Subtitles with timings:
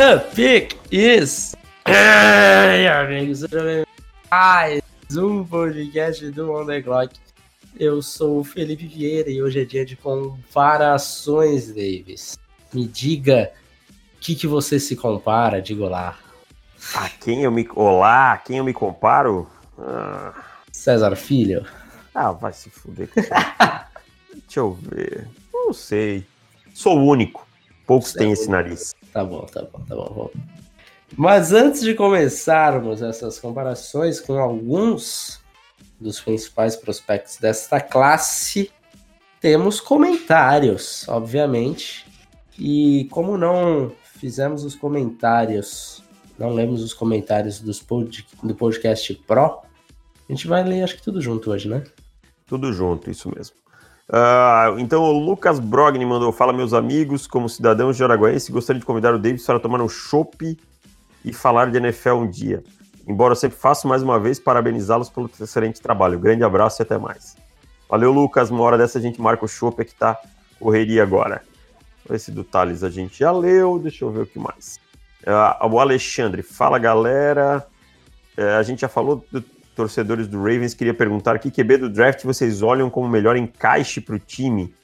[0.00, 1.39] The pick is.
[5.16, 7.16] Um podcast do On The Clock.
[7.78, 12.38] Eu sou o Felipe Vieira e hoje é dia de comparações, Davis.
[12.72, 13.50] Me diga
[14.16, 16.18] o que, que você se compara, diga lá.
[16.94, 17.68] A quem eu me.
[17.74, 19.48] Olá, a quem eu me comparo?
[19.78, 21.64] Ah, César Filho.
[22.14, 23.08] ah, vai se fuder.
[23.14, 25.28] Deixa eu ver.
[25.52, 26.26] Não sei.
[26.74, 27.46] Sou o único.
[27.86, 28.94] Poucos Você têm é esse nariz.
[29.12, 30.30] Tá bom, tá bom, tá bom.
[30.34, 30.59] vamos.
[31.16, 35.40] Mas antes de começarmos essas comparações com alguns
[36.00, 38.70] dos principais prospectos desta classe,
[39.40, 42.06] temos comentários, obviamente.
[42.58, 46.02] E como não fizemos os comentários,
[46.38, 49.60] não lemos os comentários dos pod, do podcast Pro,
[50.28, 51.82] a gente vai ler acho que tudo junto hoje, né?
[52.46, 53.56] Tudo junto, isso mesmo.
[54.12, 58.86] Ah, então, o Lucas Brogni mandou: Fala, meus amigos, como cidadão de Araguaense, gostaria de
[58.86, 60.56] convidar o Davis para tomar um chopp
[61.24, 62.62] e falar de NFL um dia.
[63.06, 66.18] Embora eu sempre faça mais uma vez, parabenizá-los pelo excelente trabalho.
[66.18, 67.36] Grande abraço e até mais.
[67.88, 68.50] Valeu, Lucas.
[68.50, 70.18] Uma hora dessa a gente marca o chopp que tá
[70.60, 71.42] correria agora.
[72.10, 74.78] Esse do Thales a gente já leu, deixa eu ver o que mais.
[75.26, 77.66] Ah, o Alexandre, fala galera.
[78.36, 79.42] É, a gente já falou do
[79.76, 84.14] torcedores do Ravens, queria perguntar que QB do draft vocês olham como melhor encaixe para
[84.14, 84.74] o time?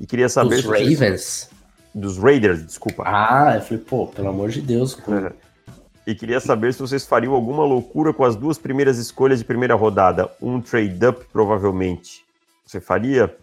[0.00, 1.50] E queria saber Os se vocês- Ravens.
[1.94, 3.02] dos Raiders, desculpa.
[3.06, 4.96] Ah, eu falei, pô, pelo amor de Deus.
[5.08, 5.32] É.
[6.08, 9.74] E queria saber se vocês fariam alguma loucura com as duas primeiras escolhas de primeira
[9.74, 12.24] rodada, um trade up provavelmente.
[12.64, 13.36] Você faria?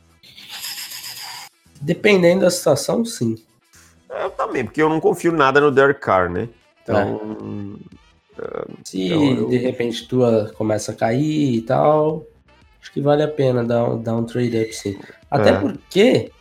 [1.80, 3.36] Dependendo da situação, sim.
[4.10, 6.50] Eu também, porque eu não confio nada no Derek Carr, né?
[6.82, 7.78] Então,
[8.84, 12.26] Se Então, eu- de repente tua começa a cair e tal,
[12.82, 15.00] acho que vale a pena dar, um- dar um trade up sim.
[15.30, 15.60] Até É.
[15.60, 16.32] porque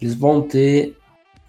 [0.00, 0.96] eles vão ter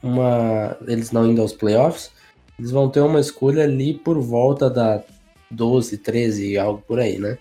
[0.01, 0.75] uma.
[0.87, 2.11] Eles não indo aos playoffs,
[2.57, 5.03] eles vão ter uma escolha ali por volta da
[5.49, 7.37] 12, 13, algo por aí, né?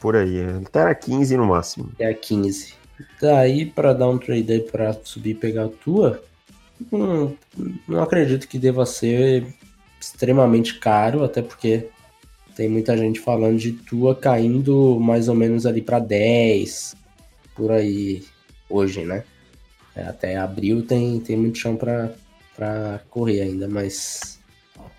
[0.00, 1.90] por aí, até era 15 no máximo.
[1.98, 2.74] É a 15.
[3.20, 6.22] Daí pra dar um trade up pra subir e pegar a tua,
[6.90, 7.34] não,
[7.86, 9.46] não acredito que deva ser
[10.00, 11.88] extremamente caro, até porque
[12.54, 16.96] tem muita gente falando de tua caindo mais ou menos ali pra 10
[17.54, 18.24] por aí
[18.68, 19.24] hoje, né?
[19.94, 24.37] É, até abril tem, tem muito chão pra correr ainda, mas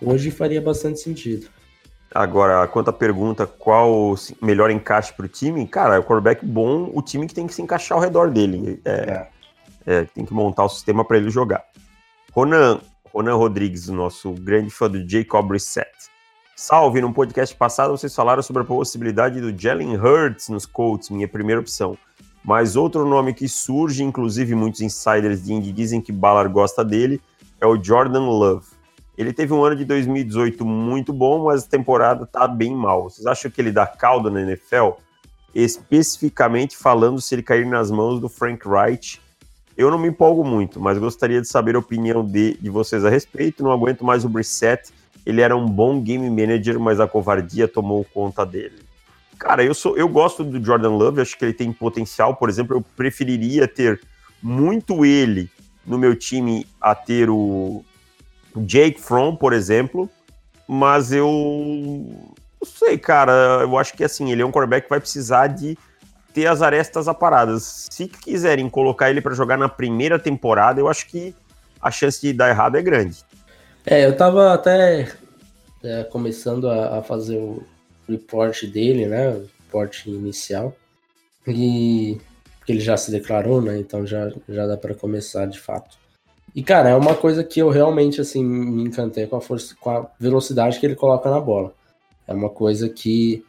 [0.01, 1.47] hoje faria bastante sentido.
[2.13, 5.67] Agora, quanto à pergunta, qual melhor encaixe para o time?
[5.67, 8.81] Cara, é o quarterback bom, o time que tem que se encaixar ao redor dele.
[8.83, 9.27] É,
[9.85, 11.63] é, tem que montar o sistema para ele jogar.
[12.31, 12.79] Ronan,
[13.13, 15.91] Ronan Rodrigues, nosso grande fã do Jacob Brissett.
[16.55, 21.27] Salve, no podcast passado vocês falaram sobre a possibilidade do Jalen Hurts nos Colts, minha
[21.27, 21.97] primeira opção.
[22.43, 27.21] Mas outro nome que surge, inclusive muitos insiders de Indy dizem que Ballard gosta dele,
[27.61, 28.65] é o Jordan Love.
[29.19, 33.09] Ele teve um ano de 2018 muito bom, mas a temporada tá bem mal.
[33.09, 34.91] Vocês acham que ele dá caldo na NFL?
[35.53, 39.22] Especificamente falando se ele cair nas mãos do Frank Wright.
[39.75, 43.09] Eu não me empolgo muito, mas gostaria de saber a opinião de, de vocês a
[43.09, 43.62] respeito.
[43.62, 44.90] Não aguento mais o Brissett.
[45.25, 48.80] Ele era um bom game manager, mas a covardia tomou conta dele.
[49.38, 52.38] Cara, eu sou, eu gosto do Jordan Love, acho que ele tem potencial.
[52.38, 54.00] Por exemplo, eu preferiria ter
[54.41, 55.50] muito ele
[55.86, 57.84] no meu time a ter o,
[58.55, 60.09] Jake Fromm, por exemplo,
[60.67, 63.59] mas eu não sei, cara.
[63.61, 65.77] Eu acho que assim, ele é um quarterback que vai precisar de
[66.33, 67.88] ter as arestas aparadas.
[67.89, 71.33] Se quiserem colocar ele para jogar na primeira temporada, eu acho que
[71.81, 73.23] a chance de dar errado é grande.
[73.85, 75.11] É, eu tava até
[75.83, 77.63] é, começando a, a fazer o
[78.07, 79.29] report dele, né?
[79.29, 80.75] O report inicial.
[81.47, 82.19] E
[82.68, 83.79] ele já se declarou, né?
[83.79, 85.97] Então já, já dá para começar de fato.
[86.56, 89.90] E, cara, é uma coisa que eu realmente, assim, me encantei com a força, com
[89.90, 91.74] a velocidade que ele coloca na bola.
[92.28, 93.44] É uma coisa que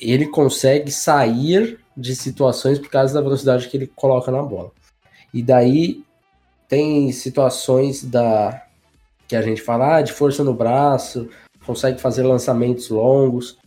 [0.00, 4.70] ele consegue sair de situações por causa da velocidade que ele coloca na bola.
[5.32, 6.04] E daí
[6.68, 8.62] tem situações da
[9.28, 11.28] que a gente fala ah, de força no braço,
[11.64, 13.58] consegue fazer lançamentos longos,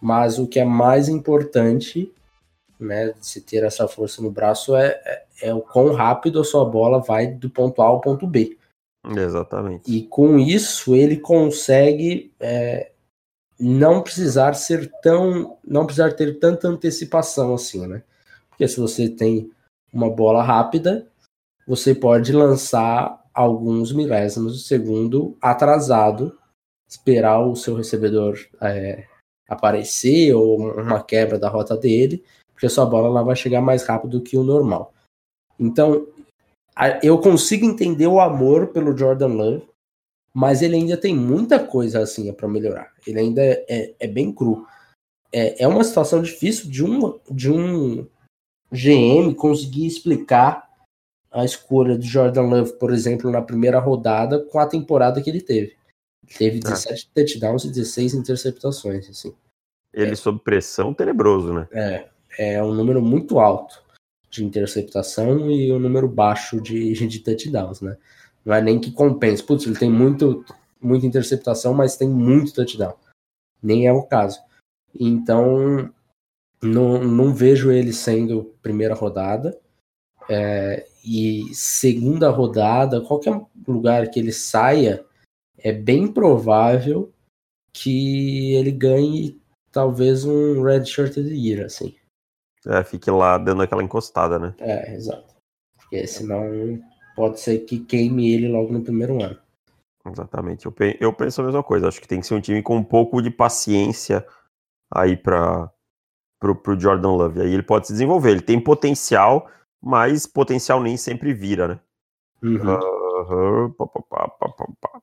[0.00, 2.12] mas o que é mais importante,
[2.78, 6.44] né, de se ter essa força no braço é, é, é o quão rápido a
[6.44, 8.56] sua bola vai do ponto A ao ponto B.
[9.16, 9.90] Exatamente.
[9.90, 12.92] E com isso ele consegue é,
[13.58, 18.02] não precisar ser tão, não precisar ter tanta antecipação assim, né?
[18.48, 19.50] Porque se você tem
[19.92, 21.06] uma bola rápida,
[21.66, 26.36] você pode lançar alguns milésimos de segundo atrasado,
[26.88, 29.06] esperar o seu recebedor é,
[29.48, 33.84] aparecer ou uma quebra da rota dele, porque a sua bola lá vai chegar mais
[33.86, 34.92] rápido que o normal.
[35.58, 36.06] Então,
[37.02, 39.68] eu consigo entender o amor pelo Jordan Love,
[40.32, 42.92] mas ele ainda tem muita coisa assim para melhorar.
[43.06, 44.66] Ele ainda é, é, é bem cru.
[45.32, 48.06] É, é uma situação difícil de um, de um
[48.70, 50.68] GM conseguir explicar
[51.30, 55.40] a escolha de Jordan Love, por exemplo, na primeira rodada com a temporada que ele
[55.40, 55.76] teve.
[56.26, 57.20] Ele teve 17 é.
[57.20, 59.34] touchdowns e 16 interceptações, assim.
[59.92, 60.16] Ele é.
[60.16, 61.68] sob pressão tenebroso, né?
[61.72, 62.08] É,
[62.38, 63.82] é um número muito alto
[64.30, 67.96] de interceptação e um número baixo de, de touchdowns, né?
[68.44, 69.42] Não é nem que compense.
[69.42, 70.44] Putz, ele tem muito,
[70.80, 72.94] muita interceptação, mas tem muito touchdown.
[73.62, 74.40] Nem é o caso.
[74.98, 75.92] Então,
[76.62, 79.58] não, não vejo ele sendo primeira rodada.
[80.30, 85.04] É, e segunda rodada, qualquer lugar que ele saia,
[85.56, 87.12] é bem provável
[87.72, 89.40] que ele ganhe
[89.70, 91.94] talvez um Red Shirt de Year, assim.
[92.66, 94.54] É, fique lá dando aquela encostada, né?
[94.58, 95.34] É, exato.
[95.76, 96.80] Porque senão
[97.14, 99.38] pode ser que queime ele logo no primeiro ano.
[100.06, 100.66] Exatamente.
[100.66, 101.88] Eu, eu penso a mesma coisa.
[101.88, 104.26] Acho que tem que ser um time com um pouco de paciência
[104.90, 105.70] aí para
[106.38, 107.42] pro, pro Jordan Love.
[107.42, 108.30] Aí ele pode se desenvolver.
[108.30, 109.48] Ele tem potencial,
[109.80, 111.80] mas potencial nem sempre vira, né?
[112.42, 112.74] Uhum.
[112.74, 115.00] Uh, pá, pá, pá,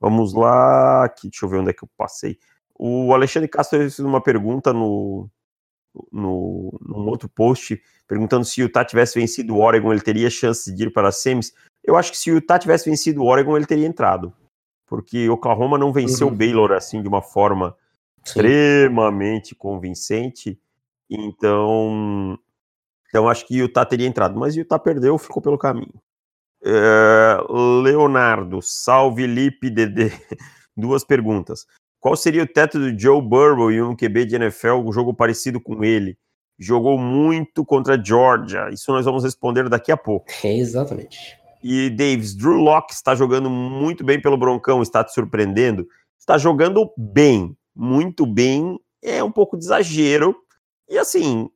[0.00, 1.04] Vamos lá.
[1.04, 2.38] Aqui, deixa eu ver onde é que eu passei.
[2.78, 5.30] O Alexandre Castro fez uma pergunta no,
[6.12, 10.72] no, num outro post, perguntando se o Utah tivesse vencido o Oregon, ele teria chance
[10.72, 11.52] de ir para as semis.
[11.82, 14.32] Eu acho que se o Utah tivesse vencido o Oregon, ele teria entrado.
[14.86, 16.32] Porque Oklahoma não venceu uhum.
[16.32, 17.76] o Baylor assim de uma forma
[18.24, 18.40] Sim.
[18.40, 20.58] extremamente convincente.
[21.10, 22.38] Então,
[23.08, 24.38] então acho que o Utah teria entrado.
[24.38, 26.00] Mas o Utah perdeu, ficou pelo caminho.
[26.64, 27.38] É,
[27.82, 30.10] Leonardo, salve Lipe Dedê.
[30.76, 31.66] Duas perguntas.
[32.00, 35.60] Qual seria o teto do Joe Burrow e um QB de NFL, um jogo parecido
[35.60, 36.16] com ele?
[36.58, 38.70] Jogou muito contra a Georgia.
[38.70, 40.26] Isso nós vamos responder daqui a pouco.
[40.42, 41.36] É, exatamente.
[41.62, 45.86] E Davis, Drew Locke está jogando muito bem pelo Broncão, está te surpreendendo?
[46.18, 48.78] Está jogando bem, muito bem.
[49.02, 50.36] É um pouco de exagero.
[50.88, 51.50] E assim,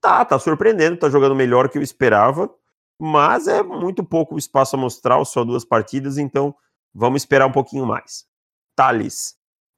[0.00, 2.52] tá, tá surpreendendo, tá jogando melhor que eu esperava,
[2.98, 6.54] mas é muito pouco espaço a mostrar, só duas partidas, então
[6.94, 8.26] vamos esperar um pouquinho mais.
[8.74, 9.35] Thales,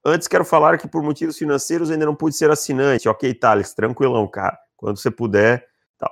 [0.08, 3.08] Antes, quero falar que por motivos financeiros ainda não pude ser assinante.
[3.08, 4.58] Ok, Thales, tranquilão, cara.
[4.76, 5.66] Quando você puder.
[5.98, 6.10] Tal.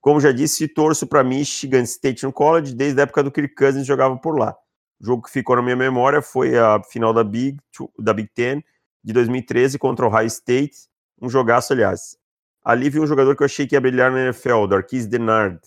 [0.00, 4.16] Como já disse, torço para Michigan State College desde a época do Kirk Cousins jogava
[4.16, 4.54] por lá.
[5.00, 7.58] O jogo que ficou na minha memória foi a final da Big,
[7.98, 8.62] da Big Ten
[9.02, 10.88] de 2013 contra o High State.
[11.20, 12.16] Um jogaço, aliás.
[12.64, 15.60] Ali vi um jogador que eu achei que ia brilhar na NFL, Darquise Denard.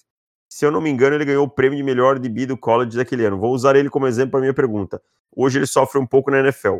[0.50, 3.25] Se eu não me engano, ele ganhou o prêmio de melhor DB do college daquele
[3.25, 3.39] ano.
[3.39, 5.01] Vou usar ele como exemplo para minha pergunta.
[5.33, 6.80] Hoje ele sofre um pouco na NFL.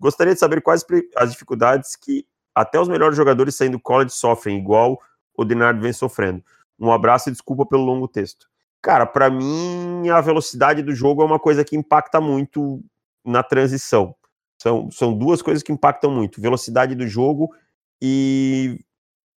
[0.00, 0.82] Gostaria de saber quais
[1.14, 4.98] as dificuldades que até os melhores jogadores saindo do college sofrem, igual
[5.36, 6.42] o Denard vem sofrendo.
[6.78, 8.48] Um abraço e desculpa pelo longo texto.
[8.80, 12.82] Cara, para mim, a velocidade do jogo é uma coisa que impacta muito
[13.22, 14.14] na transição.
[14.58, 17.54] São, são duas coisas que impactam muito: velocidade do jogo
[18.00, 18.82] e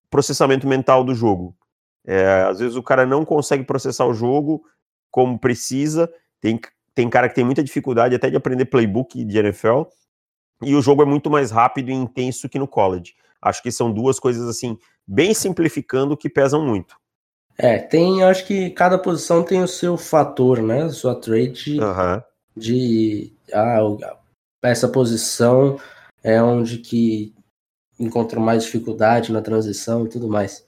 [0.09, 1.55] processamento mental do jogo.
[2.05, 4.63] É, às vezes o cara não consegue processar o jogo
[5.11, 6.09] como precisa.
[6.39, 6.59] Tem,
[6.95, 9.83] tem cara que tem muita dificuldade até de aprender playbook de NFL
[10.65, 13.13] e o jogo é muito mais rápido e intenso que no college.
[13.41, 14.77] Acho que são duas coisas assim,
[15.07, 16.95] bem simplificando, que pesam muito.
[17.57, 20.89] É, tem, acho que cada posição tem o seu fator, né?
[20.89, 22.21] Sua trade uhum.
[22.55, 23.79] de ah,
[24.63, 25.79] essa posição
[26.23, 27.35] é onde que
[27.99, 30.65] encontra mais dificuldade na transição e tudo mais.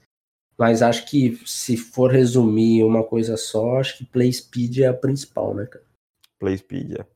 [0.56, 4.94] Mas acho que se for resumir uma coisa só, acho que play speed é a
[4.94, 5.84] principal, né, cara?
[6.38, 7.06] Play speed, é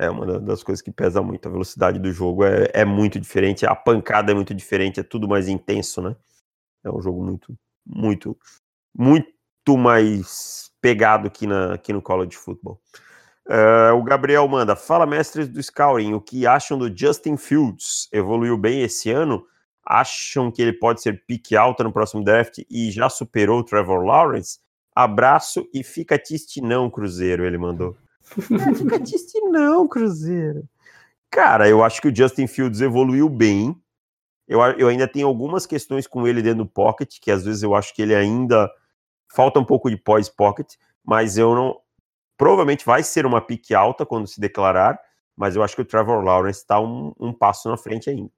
[0.00, 1.46] é uma das coisas que pesa muito.
[1.46, 5.28] A velocidade do jogo é, é muito diferente, a pancada é muito diferente, é tudo
[5.28, 6.16] mais intenso, né?
[6.82, 7.54] É um jogo muito,
[7.86, 8.34] muito,
[8.96, 12.80] muito mais pegado aqui, na, aqui no college football.
[13.46, 18.08] Uh, o Gabriel manda: Fala, mestres do Scouting, o que acham do Justin Fields?
[18.10, 19.44] Evoluiu bem esse ano?
[19.84, 24.02] Acham que ele pode ser pique alta no próximo draft e já superou o Trevor
[24.02, 24.60] Lawrence?
[24.94, 27.96] Abraço e fica triste não, Cruzeiro, ele mandou.
[28.32, 30.64] É, fica triste não, Cruzeiro.
[31.30, 33.76] Cara, eu acho que o Justin Fields evoluiu bem.
[34.48, 37.74] Eu, eu ainda tenho algumas questões com ele dentro do pocket, que às vezes eu
[37.74, 38.70] acho que ele ainda
[39.32, 40.74] falta um pouco de pós-pocket,
[41.04, 41.78] mas eu não.
[42.36, 44.98] Provavelmente vai ser uma pique alta quando se declarar,
[45.36, 48.30] mas eu acho que o Trevor Lawrence está um, um passo na frente ainda.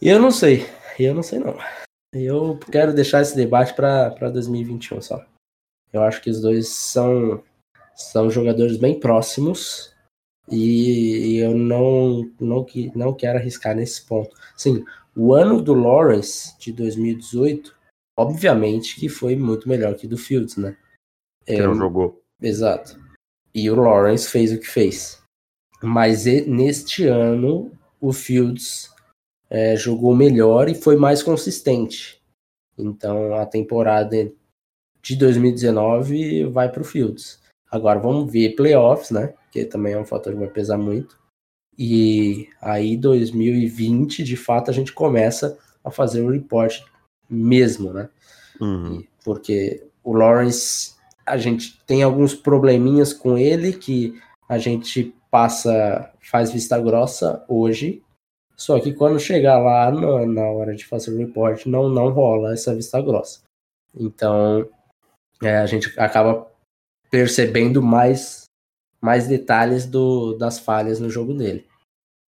[0.00, 0.66] Eu não sei,
[0.98, 1.56] eu não sei não.
[2.12, 5.24] Eu quero deixar esse debate para 2021 só.
[5.92, 7.42] Eu acho que os dois são,
[7.96, 9.94] são jogadores bem próximos
[10.50, 14.36] e eu não, não, não quero arriscar nesse ponto.
[14.56, 14.84] Sim,
[15.16, 17.74] o ano do Lawrence de 2018,
[18.16, 20.76] obviamente que foi muito melhor que do Fields, né?
[21.46, 22.22] Que não jogou.
[22.40, 22.98] Exato.
[23.54, 25.22] E o Lawrence fez o que fez.
[25.82, 27.70] Mas neste ano,
[28.00, 28.92] o Fields
[29.48, 32.20] é, jogou melhor e foi mais consistente.
[32.76, 34.32] Então a temporada
[35.00, 37.43] de 2019 vai para o Fields.
[37.74, 39.34] Agora vamos ver playoffs, né?
[39.50, 41.18] Que também é um fator que vai pesar muito.
[41.76, 46.82] E aí 2020, de fato, a gente começa a fazer o report
[47.28, 48.08] mesmo, né?
[48.60, 49.02] Uhum.
[49.24, 50.94] Porque o Lawrence,
[51.26, 54.16] a gente tem alguns probleminhas com ele que
[54.48, 58.04] a gente passa, faz vista grossa hoje,
[58.56, 62.52] só que quando chegar lá na, na hora de fazer o report, não, não rola
[62.52, 63.40] essa vista grossa.
[63.92, 64.64] Então,
[65.42, 66.46] é, a gente acaba
[67.14, 68.46] percebendo mais,
[69.00, 71.64] mais detalhes do, das falhas no jogo dele.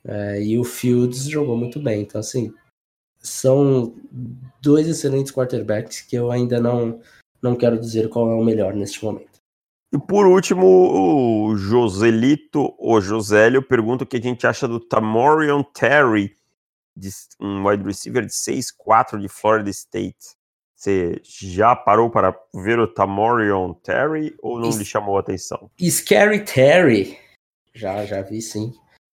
[0.05, 2.03] É, e o Fields jogou muito bem.
[2.03, 2.55] Então, assim,
[3.19, 3.93] são
[4.63, 7.01] dois excelentes quarterbacks que eu ainda não,
[7.43, 9.41] não quero dizer qual é o melhor neste momento.
[9.93, 15.65] E por último, o Joselito, ou Josélio, pergunta o que a gente acha do Tamorion
[15.65, 16.33] Terry,
[17.41, 20.37] um wide receiver de 6'4 de Florida State.
[20.77, 25.71] Você já parou para ver o Tamorion Terry ou não lhe chamou a atenção?
[25.81, 27.19] Scary Terry.
[27.75, 28.73] Já, já vi sim.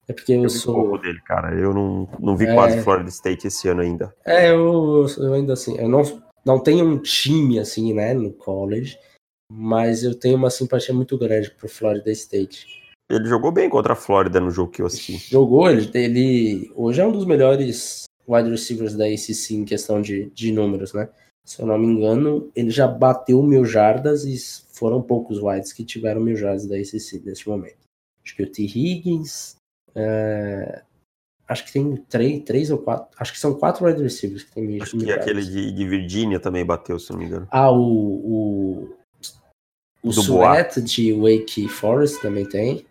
[0.08, 0.98] É porque eu, eu sou.
[0.98, 1.54] dele, cara.
[1.54, 2.54] Eu não, não vi é...
[2.54, 4.12] quase Florida State esse ano ainda.
[4.26, 5.78] É, eu, eu ainda assim.
[5.78, 6.02] Eu não,
[6.44, 8.98] não tenho um time assim, né, no college
[9.54, 12.66] mas eu tenho uma simpatia muito grande pro Florida State.
[13.10, 15.18] Ele jogou bem contra a Flórida no jogo que eu assisti.
[15.18, 20.30] Jogou, ele, ele hoje é um dos melhores wide receivers da ACC em questão de,
[20.30, 21.10] de números, né?
[21.44, 24.36] Se eu não me engano, ele já bateu mil jardas e
[24.72, 27.76] foram poucos wides que tiveram mil jardas da ACC neste momento.
[28.24, 28.62] Acho que o T.
[28.62, 29.56] Higgins,
[29.94, 30.82] é,
[31.48, 34.64] acho que tem três, três ou quatro, acho que são quatro wide receivers que tem
[34.64, 37.48] mil Acho que aquele de, de Virgínia também bateu, se não me engano.
[37.50, 38.96] Ah, o, o
[40.02, 42.84] o Sweat de Wake Forest também tem.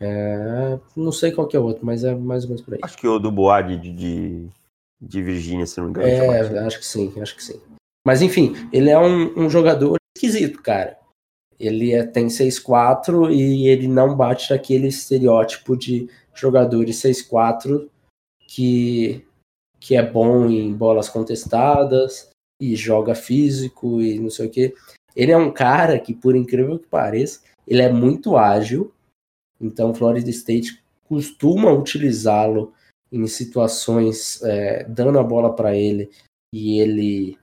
[0.00, 2.80] É, não sei qual que é o outro, mas é mais ou menos por aí.
[2.82, 4.48] Acho que o do Bois de, de,
[5.00, 6.06] de Virgínia, se não me engano.
[6.06, 7.60] É, acho que sim, acho que sim.
[8.06, 10.98] Mas enfim, ele é um, um jogador esquisito, cara.
[11.58, 17.88] Ele é, tem 6'4 e ele não bate aquele estereótipo de jogadores 6'4
[18.46, 19.24] que,
[19.80, 24.74] que é bom em bolas contestadas e joga físico e não sei o que.
[25.16, 28.92] Ele é um cara que, por incrível que pareça, ele é muito ágil.
[29.60, 32.72] Então, Florida State costuma utilizá-lo
[33.10, 36.10] em situações é, dando a bola para ele
[36.54, 37.38] e ele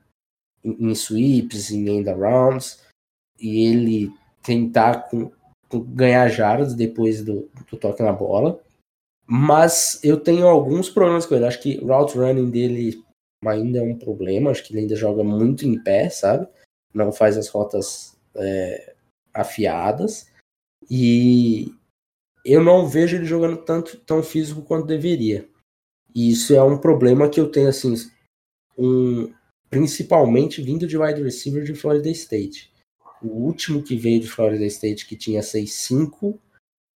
[0.65, 2.83] em, sweeps, em end arounds,
[3.39, 5.31] e ele tentar com,
[5.69, 8.59] com ganhar jardas depois do, do toque na bola.
[9.27, 11.45] Mas eu tenho alguns problemas com ele.
[11.45, 13.03] Acho que route running dele
[13.45, 14.51] ainda é um problema.
[14.51, 16.47] Acho que ele ainda joga muito em pé, sabe?
[16.95, 18.95] não faz as rotas é,
[19.33, 20.31] afiadas.
[20.89, 21.73] E
[22.45, 25.47] eu não vejo ele jogando tanto tão físico quanto deveria.
[26.13, 27.93] E isso é um problema que eu tenho assim,
[28.77, 29.33] um,
[29.69, 32.71] principalmente vindo de wide receiver de Florida State.
[33.21, 36.37] O último que veio de Florida State que tinha 6'5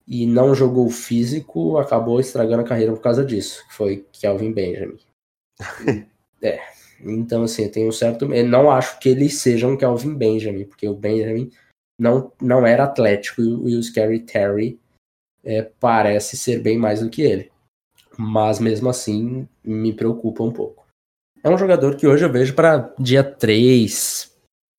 [0.07, 4.99] e não jogou físico, acabou estragando a carreira por causa disso, que foi Kelvin Benjamin.
[6.41, 6.61] é,
[7.01, 8.31] então, assim, eu tenho um certo.
[8.33, 11.51] Eu não acho que ele seja um Kelvin Benjamin, porque o Benjamin
[11.99, 14.79] não, não era atlético e o Scary Terry
[15.43, 17.51] é, parece ser bem mais do que ele.
[18.17, 20.76] Mas mesmo assim, me preocupa um pouco.
[21.43, 24.31] É um jogador que hoje eu vejo para dia 3,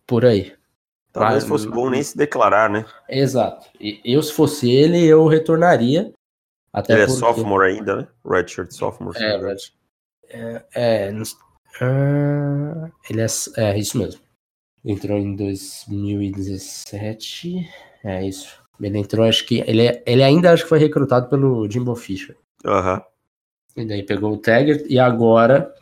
[0.07, 0.53] por aí.
[1.13, 2.85] Talvez fosse bom nem se declarar, né?
[3.09, 3.67] Exato.
[3.81, 6.13] E eu, se fosse ele, eu retornaria.
[6.73, 7.19] Até ele é porque...
[7.19, 8.09] é sophomore ainda, né?
[8.25, 9.19] Redshirt sophomore.
[9.19, 9.57] É, red...
[10.31, 11.13] é, é,
[11.81, 14.21] Uh, ele é, é isso mesmo.
[14.85, 17.71] Entrou em 2017.
[18.05, 18.61] É isso.
[18.81, 19.63] Ele entrou, acho que.
[19.67, 22.37] Ele, ele ainda acho que foi recrutado pelo Jimbo Fisher.
[22.65, 22.97] Aham.
[22.97, 23.03] Uhum.
[23.77, 25.73] E daí pegou o Taggart e agora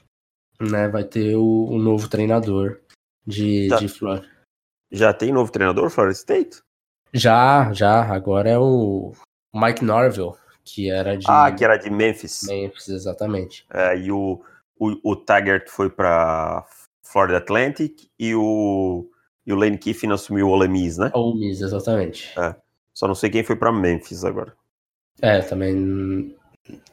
[0.60, 2.80] né, vai ter o, o novo treinador
[3.26, 4.26] de, já, de Florida.
[4.90, 6.62] Já tem novo treinador, Florida State?
[7.12, 8.02] Já, já.
[8.02, 9.12] Agora é o
[9.54, 10.34] Mike Norville,
[10.64, 11.26] que era de.
[11.28, 12.42] Ah, que era de Memphis.
[12.46, 13.66] Memphis, exatamente.
[13.70, 14.40] É, e o
[14.78, 16.64] o, o Taggart foi para
[17.02, 19.08] Florida Atlantic e o,
[19.46, 21.10] e o Lane Kiffin assumiu o Ole Miss, né?
[21.14, 22.38] O Miss, exatamente.
[22.38, 22.54] É.
[22.92, 24.54] Só não sei quem foi para Memphis agora.
[25.20, 26.36] É, também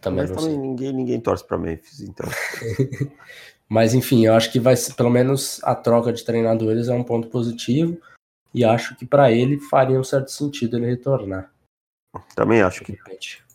[0.01, 2.27] Também Mas também ninguém, ninguém torce para Memphis, então.
[3.74, 7.27] Mas enfim, eu acho que vai pelo menos a troca de treinadores é um ponto
[7.27, 8.00] positivo
[8.53, 11.50] e acho que para ele faria um certo sentido ele retornar.
[12.36, 12.96] Também acho que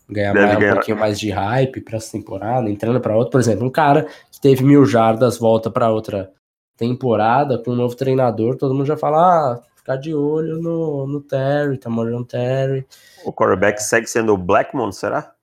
[0.09, 0.71] ganhar mais, ganhar.
[0.71, 4.09] um pouquinho mais de hype para essa temporada, entrando para outra, por exemplo, um cara
[4.29, 6.29] que teve mil jardas volta para outra
[6.75, 11.21] temporada com um novo treinador, todo mundo já fala, ah, ficar de olho no, no
[11.21, 12.85] Terry, tá morando Terry.
[13.23, 15.33] O quarterback segue sendo o Blackmon, será?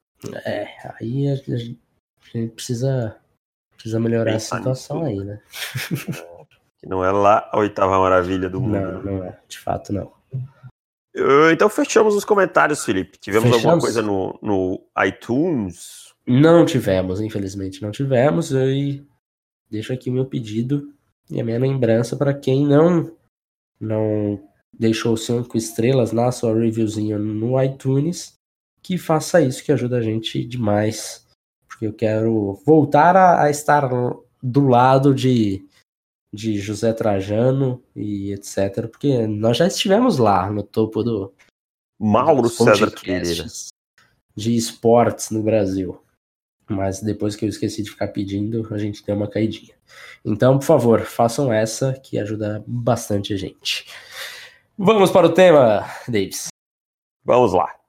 [0.44, 0.68] É,
[1.00, 1.78] aí a gente
[2.54, 3.16] precisa,
[3.76, 5.40] precisa melhorar a situação aí, né?
[6.78, 8.80] que não é lá a oitava maravilha do mundo.
[8.80, 10.12] Não, não é, de fato não.
[11.50, 13.18] Então fechamos os comentários, Felipe.
[13.18, 13.64] Tivemos fechamos?
[13.64, 16.14] alguma coisa no, no iTunes?
[16.26, 18.50] Não tivemos, infelizmente não tivemos.
[18.50, 19.06] E
[19.70, 20.92] deixo aqui o meu pedido
[21.30, 23.10] e a minha lembrança para quem não
[23.80, 24.40] não
[24.78, 28.38] deixou cinco estrelas na sua reviewzinha no iTunes,
[28.82, 31.25] que faça isso, que ajuda a gente demais.
[31.76, 33.86] Porque eu quero voltar a, a estar
[34.42, 35.62] do lado de,
[36.32, 38.88] de José Trajano e etc.
[38.90, 41.34] Porque nós já estivemos lá no topo do
[42.00, 42.90] Mauro César
[44.34, 46.00] de esportes no Brasil.
[46.66, 49.74] Mas depois que eu esqueci de ficar pedindo, a gente deu uma caidinha.
[50.24, 53.84] Então, por favor, façam essa que ajuda bastante a gente.
[54.78, 56.48] Vamos para o tema, Davis.
[57.22, 57.85] Vamos lá.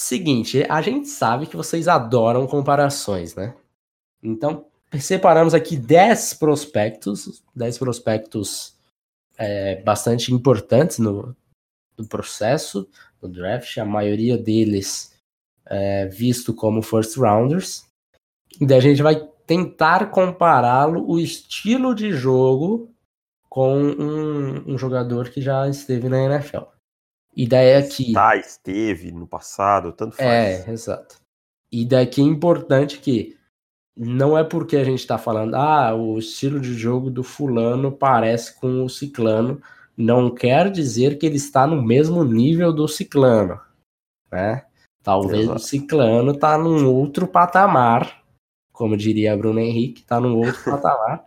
[0.00, 3.54] Seguinte, a gente sabe que vocês adoram comparações, né?
[4.22, 4.64] Então,
[4.98, 8.78] separamos aqui 10 prospectos, 10 prospectos
[9.36, 11.36] é, bastante importantes no,
[11.98, 12.88] no processo
[13.20, 15.14] do draft, a maioria deles
[15.66, 17.84] é, visto como first rounders.
[18.58, 22.90] E daí a gente vai tentar compará-lo, o estilo de jogo,
[23.50, 26.79] com um, um, jogador que já esteve na NFL.
[27.34, 28.12] E daí aqui.
[28.12, 30.66] Tá, esteve no passado, tanto faz.
[30.66, 31.16] É, exato.
[31.70, 33.36] E daqui é importante que
[33.96, 38.58] não é porque a gente está falando, ah, o estilo de jogo do fulano parece
[38.58, 39.60] com o ciclano,
[39.96, 43.60] não quer dizer que ele está no mesmo nível do ciclano,
[44.32, 44.64] né?
[45.02, 45.56] Talvez Exato.
[45.56, 48.20] o ciclano está num outro patamar
[48.80, 51.22] como diria Bruno Henrique, está num outro patamar.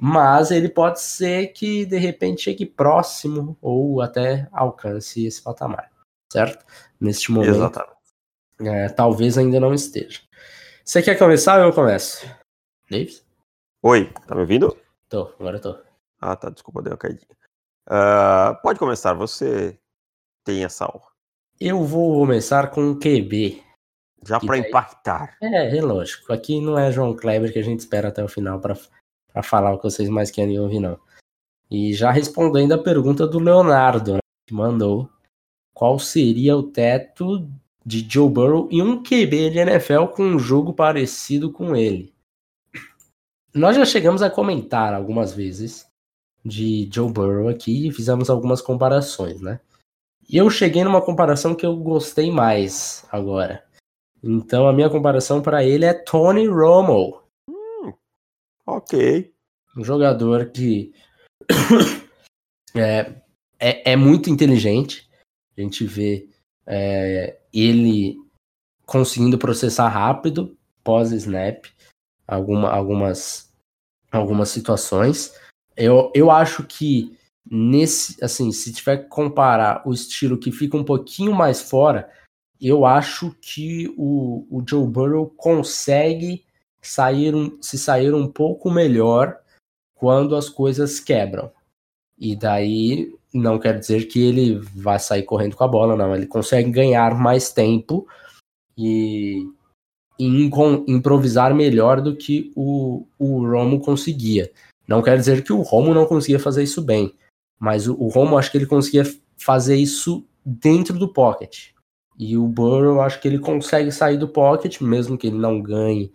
[0.00, 5.90] Mas ele pode ser que de repente chegue próximo ou até alcance esse patamar,
[6.32, 6.64] certo?
[7.00, 7.56] Neste momento.
[7.56, 7.98] Exatamente.
[8.60, 10.20] É, talvez ainda não esteja.
[10.84, 12.26] Você quer começar ou eu começo?
[12.88, 13.24] Davis?
[13.82, 14.76] Oi, tá me ouvindo?
[15.08, 15.76] Tô, agora tô.
[16.20, 17.36] Ah, tá, desculpa, deu uma caidinha.
[17.88, 19.78] Uh, pode começar, você
[20.44, 21.10] tem essa honra.
[21.60, 23.62] Eu vou começar com o QB.
[24.24, 25.36] Já para impactar.
[25.42, 26.32] É, é lógico.
[26.32, 28.76] Aqui não é João Kleber que a gente espera até o final para
[29.42, 30.98] falar o que vocês mais querem ouvir, não.
[31.70, 35.08] E já respondendo a pergunta do Leonardo, né, que mandou
[35.74, 37.48] qual seria o teto
[37.84, 42.12] de Joe Burrow e um QB de NFL com um jogo parecido com ele.
[43.54, 45.86] Nós já chegamos a comentar algumas vezes
[46.44, 49.60] de Joe Burrow aqui e fizemos algumas comparações, né?
[50.28, 53.64] E eu cheguei numa comparação que eu gostei mais agora.
[54.22, 57.22] Então a minha comparação para ele é Tony Romo.
[58.68, 59.32] Ok.
[59.74, 60.92] Um jogador que
[62.76, 63.14] é,
[63.58, 65.08] é, é, muito inteligente.
[65.56, 66.28] A gente vê
[66.66, 68.18] é, ele
[68.84, 70.54] conseguindo processar rápido
[70.84, 71.64] pós-snap
[72.26, 73.50] alguma, algumas,
[74.12, 75.34] algumas situações.
[75.74, 77.16] Eu, eu acho que
[77.50, 82.12] nesse, assim, se tiver que comparar o estilo que fica um pouquinho mais fora,
[82.60, 86.44] eu acho que o, o Joe Burrow consegue
[86.88, 89.38] sair um, se sair um pouco melhor
[89.94, 91.50] quando as coisas quebram.
[92.18, 96.14] E daí não quer dizer que ele vai sair correndo com a bola, não.
[96.14, 98.06] Ele consegue ganhar mais tempo
[98.76, 99.46] e,
[100.18, 100.50] e
[100.86, 104.50] improvisar melhor do que o, o Romo conseguia.
[104.86, 107.14] Não quer dizer que o Romo não conseguia fazer isso bem,
[107.58, 109.04] mas o, o Romo acho que ele conseguia
[109.36, 111.70] fazer isso dentro do pocket.
[112.18, 116.12] E o Burrow, acho que ele consegue sair do pocket, mesmo que ele não ganhe,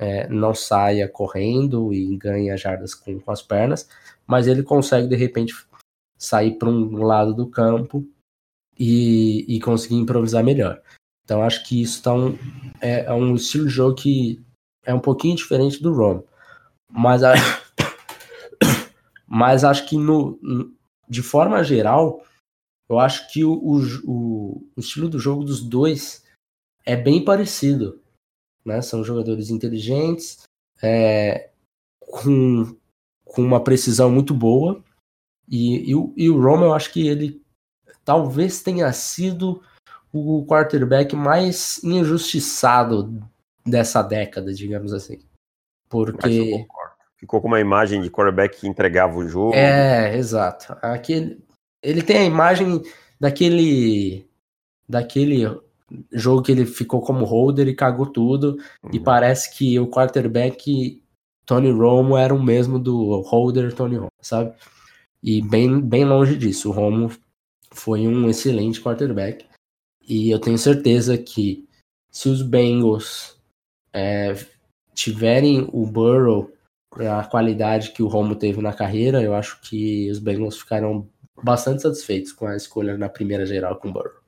[0.00, 3.86] é, não saia correndo e ganhe as jardas com, com as pernas,
[4.26, 5.54] mas ele consegue de repente
[6.18, 8.08] sair para um lado do campo
[8.78, 10.80] e, e conseguir improvisar melhor.
[11.22, 12.36] Então acho que isso tá um,
[12.80, 14.42] é, é, um estilo de jogo que
[14.86, 16.22] é um pouquinho diferente do Rom.
[16.90, 17.34] Mas, a,
[19.28, 20.40] mas acho que no,
[21.06, 22.24] de forma geral,
[22.88, 26.24] eu acho que o, o, o estilo do jogo dos dois
[26.86, 27.99] é bem parecido.
[28.64, 28.82] Né?
[28.82, 30.42] São jogadores inteligentes,
[30.82, 31.50] é,
[31.98, 32.76] com,
[33.24, 34.82] com uma precisão muito boa.
[35.48, 37.42] E, e, o, e o Romo, eu acho que ele
[38.04, 39.62] talvez tenha sido
[40.12, 43.22] o quarterback mais injustiçado
[43.64, 45.18] dessa década, digamos assim.
[45.88, 46.66] Porque.
[47.16, 49.54] Ficou com uma imagem de quarterback que entregava o jogo.
[49.54, 50.74] É, exato.
[50.80, 51.38] Aquele,
[51.82, 52.82] ele tem a imagem
[53.20, 54.26] daquele.
[54.88, 55.44] daquele
[56.12, 58.56] jogo que ele ficou como holder e cagou tudo.
[58.82, 58.90] Uhum.
[58.92, 61.02] E parece que o quarterback
[61.44, 64.54] Tony Romo era o mesmo do holder Tony Romo, sabe?
[65.22, 66.70] E bem, bem longe disso.
[66.70, 67.10] O Romo
[67.72, 69.44] foi um excelente quarterback.
[70.06, 71.68] E eu tenho certeza que
[72.10, 73.38] se os Bengals
[73.92, 74.34] é,
[74.94, 76.50] tiverem o Burrow
[76.98, 81.08] a qualidade que o Romo teve na carreira, eu acho que os Bengals ficarão
[81.42, 84.19] bastante satisfeitos com a escolha na primeira geral com o Burrow.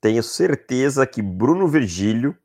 [0.00, 2.36] Tenho certeza que Bruno Virgílio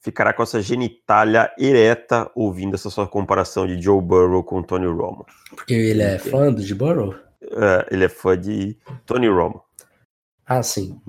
[0.00, 5.24] ficará com essa genitália ereta ouvindo essa sua comparação de Joe Burrow com Tony Romo.
[5.54, 7.14] Porque ele é fã do de Burrow?
[7.42, 9.62] É, ele é fã de Tony Romo.
[10.46, 11.00] Ah, sim.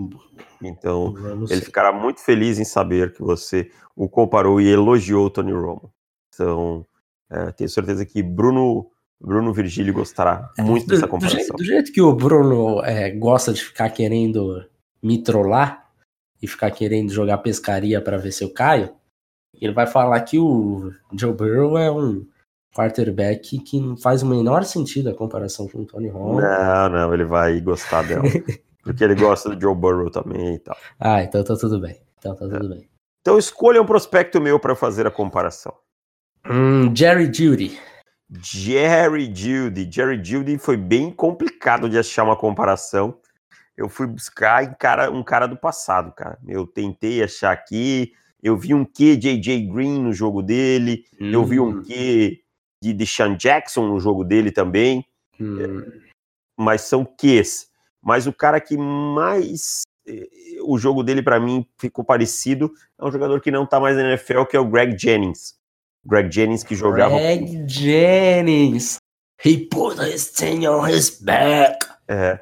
[0.61, 1.13] Então,
[1.49, 5.91] ele ficará muito feliz em saber que você o comparou e elogiou o Tony Romo.
[6.33, 6.85] Então,
[7.29, 11.37] é, tenho certeza que Bruno Bruno Virgílio gostará é, muito dessa comparação.
[11.37, 14.63] Do jeito, do jeito, que o Bruno é, gosta de ficar querendo
[15.01, 15.84] me trollar
[16.41, 18.93] e ficar querendo jogar pescaria para ver se eu caio,
[19.59, 22.25] ele vai falar que o Joe Burrow é um
[22.75, 26.41] quarterback que não faz o menor sentido a comparação com o Tony Romo.
[26.41, 28.23] Não, não, ele vai gostar dela.
[28.83, 30.77] porque ele gosta do Joe Burrow também e tal.
[30.99, 31.99] Ah, então tá tudo bem.
[32.19, 32.77] Então tá tudo é.
[32.77, 32.89] bem.
[33.21, 35.73] Então escolha um prospecto meu para fazer a comparação.
[36.47, 37.79] Hum, Jerry Judy.
[38.29, 39.89] Jerry Judy.
[39.91, 43.17] Jerry Judy foi bem complicado de achar uma comparação.
[43.77, 46.37] Eu fui buscar em cara, um cara do passado, cara.
[46.47, 48.13] Eu tentei achar aqui.
[48.41, 51.03] Eu vi um Q JJ Green no jogo dele.
[51.19, 51.31] Hum.
[51.31, 51.83] Eu vi um hum.
[51.83, 52.39] Q
[52.81, 55.05] de Deshaun Jackson no jogo dele também.
[55.39, 55.83] Hum.
[56.57, 57.67] Mas são Qs.
[58.01, 60.27] Mas o cara que mais eh,
[60.63, 64.03] o jogo dele para mim ficou parecido é um jogador que não tá mais na
[64.03, 65.55] NFL, que é o Greg Jennings.
[66.05, 67.15] Greg Jennings que jogava.
[67.15, 68.97] Greg Jennings.
[69.43, 71.85] He put his thing on his back.
[72.07, 72.39] É,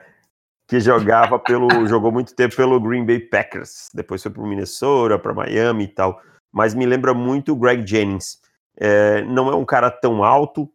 [0.67, 1.85] que jogava pelo.
[1.87, 3.89] jogou muito tempo pelo Green Bay Packers.
[3.93, 6.21] Depois foi pro Minnesota, para Miami e tal.
[6.51, 8.39] Mas me lembra muito o Greg Jennings.
[8.77, 10.69] É, não é um cara tão alto,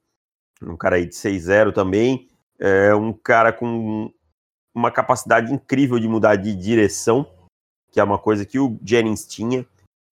[0.62, 2.29] um cara aí de 6-0 também.
[2.59, 4.12] É um cara com
[4.74, 7.29] uma capacidade incrível de mudar de direção,
[7.90, 9.66] que é uma coisa que o Jennings tinha,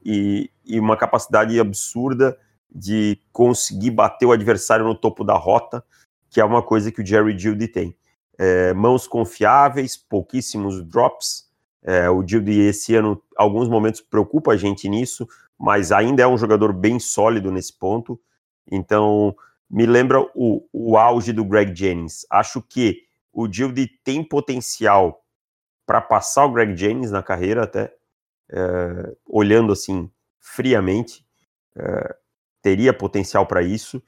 [0.05, 2.39] e, e uma capacidade absurda
[2.75, 5.85] de conseguir bater o adversário no topo da rota,
[6.29, 7.97] que é uma coisa que o Jerry Judy tem.
[8.39, 11.49] É, mãos confiáveis, pouquíssimos drops.
[11.83, 16.39] É, o Judy esse ano, alguns momentos preocupa a gente nisso, mas ainda é um
[16.39, 18.19] jogador bem sólido nesse ponto.
[18.71, 19.35] Então,
[19.69, 22.27] me lembra o, o auge do Greg Jennings.
[22.31, 25.25] Acho que o Judy tem potencial
[25.87, 27.93] para passar o Greg Jennings na carreira, até
[28.51, 31.25] é, olhando assim friamente.
[31.77, 32.17] É,
[32.63, 34.03] teria potencial para isso,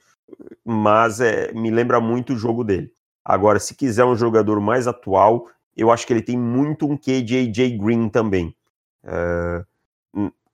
[0.64, 2.92] mas é, me lembra muito o jogo dele.
[3.28, 7.76] Agora, se quiser um jogador mais atual, eu acho que ele tem muito um KJJ
[7.76, 8.54] Green também.
[9.02, 9.64] É,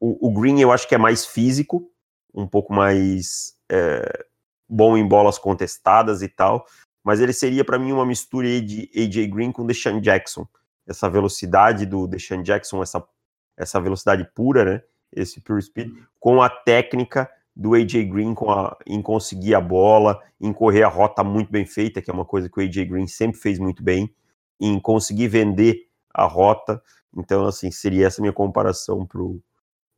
[0.01, 1.87] o, o, Green eu acho que é mais físico,
[2.33, 4.25] um pouco mais é,
[4.67, 6.65] bom em bolas contestadas e tal,
[7.05, 10.49] mas ele seria para mim uma mistura de AJ Green com Deshaun Jackson.
[10.87, 13.07] Essa velocidade do Deshaun Jackson, essa,
[13.55, 14.83] essa velocidade pura, né?
[15.15, 20.53] Esse pure speed, com a técnica do AJ Green a, em conseguir a bola, em
[20.53, 23.39] correr a rota muito bem feita, que é uma coisa que o AJ Green sempre
[23.39, 24.13] fez muito bem,
[24.61, 26.83] em conseguir vender a rota.
[27.17, 29.43] Então, assim, seria essa minha comparação pro,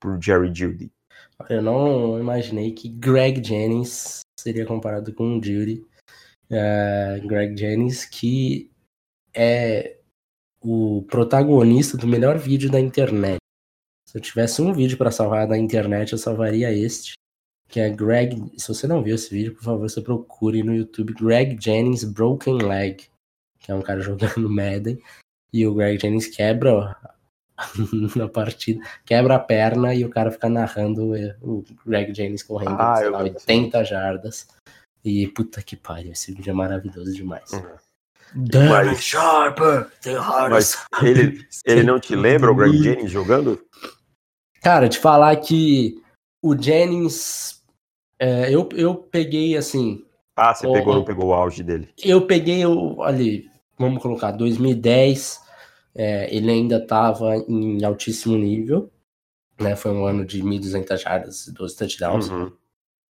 [0.01, 0.93] pro Jerry Judy.
[1.49, 5.85] Eu não imaginei que Greg Jennings seria comparado com o Judy.
[6.51, 8.71] Uh, Greg Jennings, que
[9.35, 9.99] é
[10.61, 13.38] o protagonista do melhor vídeo da internet.
[14.09, 17.14] Se eu tivesse um vídeo para salvar da internet, eu salvaria este
[17.75, 18.53] que é Greg.
[18.57, 22.59] Se você não viu esse vídeo, por favor, você procure no YouTube Greg Jennings Broken
[22.63, 23.09] Leg,
[23.59, 24.97] que é um cara jogando Madden,
[25.53, 26.97] e o Greg Jennings quebra
[28.15, 32.95] na partida, quebra a perna e o cara fica narrando o Greg Jennings correndo ah,
[32.95, 34.47] sei lá, 80 jardas.
[35.05, 37.53] E puta que pariu, esse vídeo é maravilhoso demais.
[37.55, 37.77] Uhum.
[38.37, 40.79] Damn Sharper, the hardest.
[40.93, 43.61] Mas ele, ele não te lembra o Greg Jennings jogando?
[44.63, 46.01] Cara, te falar que
[46.41, 47.63] o Jennings
[48.25, 50.03] é, eu, eu peguei assim.
[50.35, 51.91] Ah, você o, pegou, não pegou o auge dele?
[52.03, 55.43] Eu peguei o, ali, vamos colocar, 2010.
[55.95, 58.91] É, ele ainda estava em altíssimo nível.
[59.61, 62.29] Né, foi um ano de 1.200 jardas e 12 touchdowns.
[62.31, 62.51] Uhum.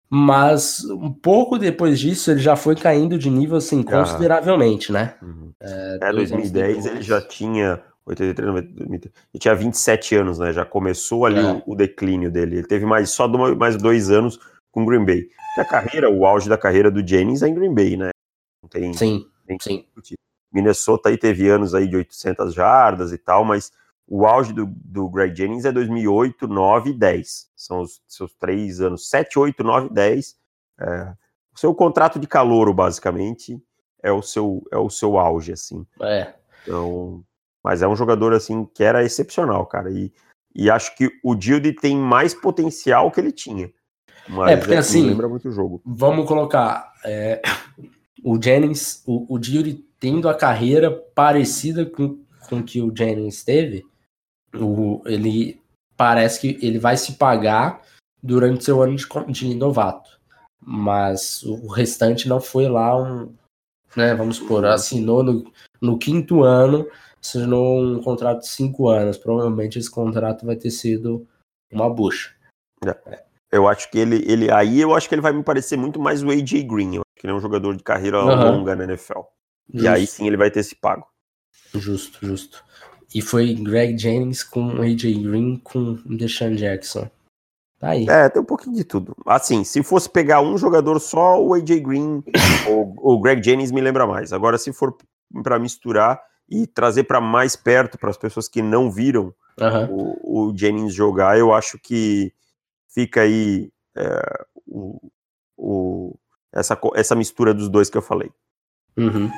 [0.08, 5.14] Mas um pouco depois disso ele já foi caindo de nível assim, consideravelmente, né?
[5.22, 5.52] Uhum.
[5.60, 10.52] É, é 2010 ele já tinha 83, 90, ele tinha 27 anos, né?
[10.52, 11.52] Já começou ali é.
[11.52, 12.56] o, o, declínio dele.
[12.56, 14.38] Ele teve mais só mais dois anos
[14.72, 15.28] com Green Bay.
[15.56, 18.10] E a carreira, o auge da carreira do Jennings é em Green Bay, né?
[18.62, 18.92] Não tem.
[18.94, 19.24] Sim.
[19.46, 19.84] Tem sim.
[20.52, 23.72] Minnesota aí teve anos aí de 800 jardas e tal, mas
[24.06, 27.50] o auge do, do Greg Jennings é 2008, 9 e 10.
[27.56, 29.08] São os seus três anos.
[29.08, 30.36] 7, 8, 9 e 10.
[30.80, 31.14] É,
[31.54, 33.62] o seu contrato de calouro, basicamente,
[34.02, 35.86] é o seu, é o seu auge, assim.
[36.00, 36.34] É.
[36.62, 37.24] Então,
[37.62, 39.90] mas é um jogador, assim, que era excepcional, cara.
[39.90, 40.12] E,
[40.54, 43.72] e acho que o Dilde tem mais potencial que ele tinha.
[44.28, 45.80] Mas é, porque é, assim, lembra muito o jogo.
[45.84, 47.42] Vamos colocar é,
[48.22, 53.84] o Jennings, o, o Dilde tendo a carreira parecida com, com que o Jennings teve,
[54.54, 55.60] o, ele
[55.96, 57.82] parece que ele vai se pagar
[58.22, 60.20] durante seu ano de, de novato.
[60.64, 63.34] Mas o restante não foi lá um.
[63.96, 66.88] Né, vamos supor, assinou no, no quinto ano,
[67.20, 69.18] assinou um contrato de cinco anos.
[69.18, 71.26] Provavelmente esse contrato vai ter sido
[71.70, 72.34] uma bucha.
[73.06, 73.24] É.
[73.52, 74.50] Eu acho que ele, ele.
[74.50, 76.96] Aí eu acho que ele vai me parecer muito mais o AJ Green.
[76.96, 78.58] Eu acho que ele é um jogador de carreira uhum.
[78.58, 79.20] longa na NFL.
[79.68, 79.84] Justo.
[79.84, 81.06] E aí sim ele vai ter esse pago.
[81.74, 82.64] Justo, justo.
[83.14, 87.10] E foi Greg Jennings com AJ Green com Deshaun Jackson.
[87.78, 88.06] Tá aí.
[88.08, 89.14] É, tem um pouquinho de tudo.
[89.26, 92.22] Assim, se fosse pegar um jogador só, o AJ Green
[92.66, 94.32] ou o Greg Jennings me lembra mais.
[94.32, 94.96] Agora, se for
[95.42, 100.16] para misturar e trazer para mais perto, para as pessoas que não viram uhum.
[100.22, 102.32] o, o, Jennings jogar, eu acho que
[102.94, 105.00] fica aí é, o,
[105.56, 106.14] o,
[106.52, 108.30] essa, essa mistura dos dois que eu falei.
[108.96, 109.30] Uhum.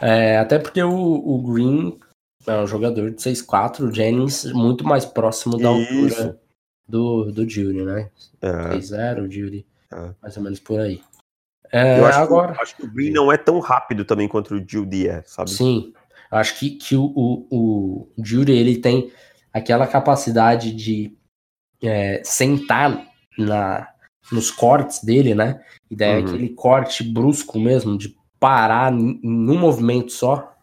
[0.00, 1.98] É, até porque o, o Green
[2.46, 5.94] é um jogador de 6'4, o Jennings muito mais próximo da Isso.
[5.94, 6.40] altura
[6.86, 8.10] do, do Judy, né?
[8.40, 8.50] É.
[8.76, 10.14] 6'0, o Judy, é.
[10.22, 11.02] mais ou menos por aí.
[11.70, 12.52] É, eu acho, agora...
[12.54, 15.50] que, acho que o Green não é tão rápido também quanto o Judy é, sabe?
[15.50, 15.92] Sim,
[16.30, 19.12] acho que, que o, o, o Judy, ele tem
[19.52, 21.17] aquela capacidade de
[21.82, 23.88] é, sentar na,
[24.30, 25.62] nos cortes dele, né?
[25.90, 26.28] E daí uhum.
[26.28, 30.54] aquele corte brusco mesmo, de parar em um movimento só,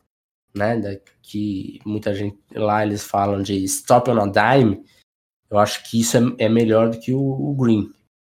[0.56, 0.78] né?
[0.78, 4.84] Da, que muita gente lá eles falam de stop on a dime.
[5.50, 7.92] Eu acho que isso é, é melhor do que o, o Green.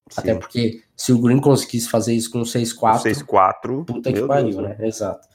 [0.10, 0.22] Sim.
[0.22, 3.26] Até porque se o Green conseguisse fazer isso com 6-4.
[3.26, 3.86] 6-4.
[3.86, 4.78] Puta que pariu, Deus, né?
[4.82, 5.28] Exato.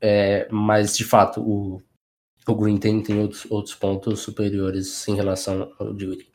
[0.00, 1.80] É, mas de fato, o,
[2.46, 6.33] o Green tem, tem outros, outros pontos superiores em relação ao Judy.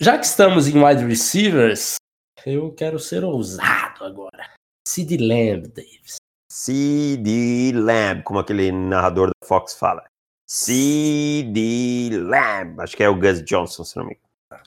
[0.00, 1.96] Já que estamos em wide receivers,
[2.44, 4.50] eu quero ser ousado agora.
[4.86, 6.16] Sid Lamb, Davis.
[6.50, 7.72] C.D.
[7.74, 10.04] Lamb, como aquele narrador da Fox fala.
[10.46, 12.10] C.D.
[12.12, 14.64] Lamb, acho que é o Gus Johnson, se não me engano.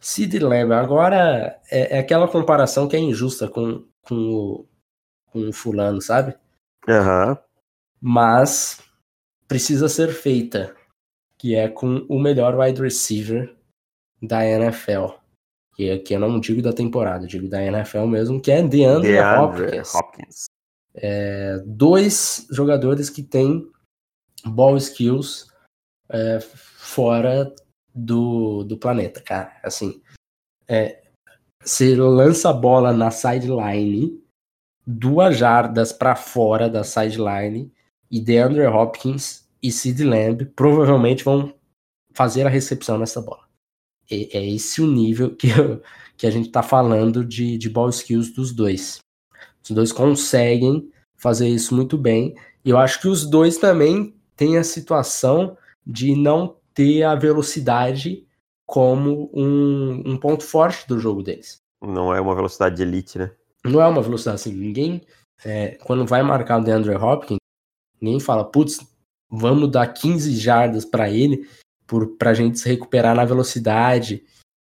[0.00, 0.38] C.D.
[0.40, 4.68] Lamb, agora é, é, aquela comparação que é injusta com, com, o,
[5.26, 6.36] com o fulano, sabe?
[6.88, 7.30] Aham.
[7.30, 7.36] Uhum.
[8.00, 8.80] Mas
[9.46, 10.74] precisa ser feita,
[11.38, 13.56] que é com o melhor wide receiver
[14.22, 15.06] da NFL.
[15.74, 19.78] Que aqui eu não digo da temporada, digo da NFL mesmo, que é DeAndre, DeAndre
[19.80, 19.94] Hopkins.
[19.94, 20.52] Hopkins
[20.94, 23.70] é, dois jogadores que têm
[24.44, 25.48] ball skills
[26.08, 27.54] é, fora
[27.94, 29.58] do, do planeta, cara.
[29.62, 30.02] Assim,
[30.68, 31.02] é,
[31.62, 34.20] você lança a bola na sideline,
[34.86, 37.72] duas jardas para fora da sideline,
[38.10, 41.54] e DeAndre Hopkins e Sid Lamb provavelmente vão
[42.12, 43.48] fazer a recepção nessa bola.
[44.12, 45.80] É, é esse o nível que, eu,
[46.16, 48.98] que a gente tá falando de, de ball skills dos dois.
[49.62, 52.34] Os dois conseguem fazer isso muito bem.
[52.64, 58.26] E eu acho que os dois também têm a situação de não ter a velocidade
[58.66, 61.60] como um, um ponto forte do jogo deles.
[61.80, 63.32] Não é uma velocidade de elite, né?
[63.64, 64.52] Não é uma velocidade assim.
[64.52, 65.02] Ninguém,
[65.44, 67.38] é, quando vai marcar o DeAndre Hopkins,
[68.00, 68.78] ninguém fala, putz,
[69.30, 71.48] vamos dar 15 jardas para ele
[72.18, 74.24] para a gente se recuperar na velocidade,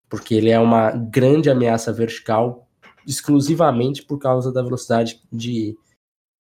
[0.08, 2.68] porque ele é uma grande ameaça vertical
[3.06, 5.76] exclusivamente por causa da velocidade de,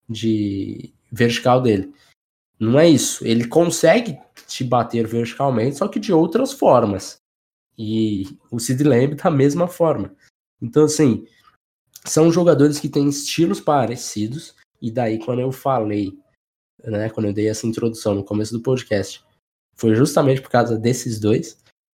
[0.08, 1.92] de vertical dele.
[2.58, 3.24] Não é isso.
[3.26, 7.18] Ele consegue te bater verticalmente, só que de outras formas.
[7.78, 10.14] E o Sid Lamb da mesma forma.
[10.60, 11.26] Então, assim,
[12.04, 14.54] são jogadores que têm estilos parecidos.
[14.80, 16.18] E daí, quando eu falei,
[16.82, 19.22] né, quando eu dei essa introdução no começo do podcast,
[19.76, 21.58] foi justamente por causa desses dois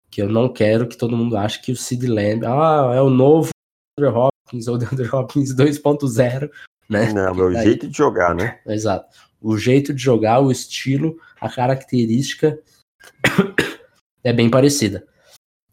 [0.09, 3.09] que eu não quero que todo mundo ache que o Sid Lamb ah, é o
[3.09, 3.49] novo
[3.99, 6.49] Hopkins ou DeAndre Hopkins 2.0,
[6.89, 7.13] né?
[7.13, 7.63] Não, é o daí...
[7.65, 8.59] jeito de jogar, né?
[8.67, 9.15] Exato.
[9.41, 12.59] O jeito de jogar, o estilo, a característica
[14.23, 15.05] é bem parecida.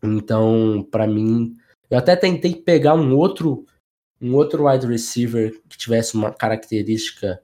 [0.03, 1.57] Então, para mim,
[1.89, 3.65] eu até tentei pegar um outro
[4.21, 7.43] um outro wide receiver que tivesse uma característica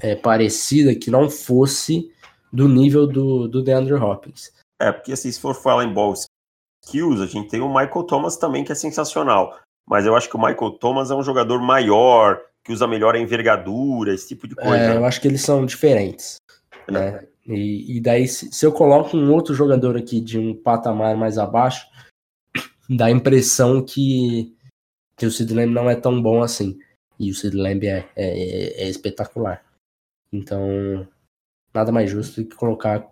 [0.00, 2.12] é, parecida, que não fosse
[2.52, 4.52] do nível do, do DeAndre Hopkins.
[4.80, 6.14] É, porque assim, se for falar em ball
[6.84, 9.58] skills, a gente tem o Michael Thomas também, que é sensacional.
[9.86, 13.18] Mas eu acho que o Michael Thomas é um jogador maior, que usa melhor a
[13.18, 14.76] envergadura, esse tipo de coisa.
[14.76, 16.36] É, eu acho que eles são diferentes.
[16.88, 16.92] É.
[16.92, 17.26] Né?
[17.46, 21.38] E, e, daí, se, se, eu coloco um outro jogador aqui de um patamar mais
[21.38, 21.86] abaixo,
[22.88, 24.54] dá a impressão que,
[25.16, 26.78] que o Sid Lamb não é tão bom assim.
[27.18, 29.64] E o Sid Lamb é, é, é espetacular.
[30.32, 31.06] Então,
[31.74, 33.06] nada mais justo do que colocar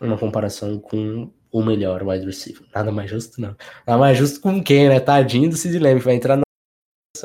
[0.00, 2.66] uma comparação com o melhor wide receiver.
[2.74, 3.56] Nada mais justo, não.
[3.86, 5.00] Nada mais justo com quem, né?
[5.00, 6.42] Tadinho do Sid Lamb, vai entrar na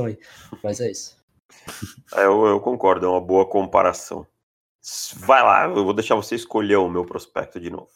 [0.06, 0.18] aí.
[0.64, 1.16] Mas é isso.
[2.16, 4.26] É, eu, eu, concordo, é uma boa comparação.
[5.16, 7.90] Vai lá, eu vou deixar você escolher o meu prospecto de novo.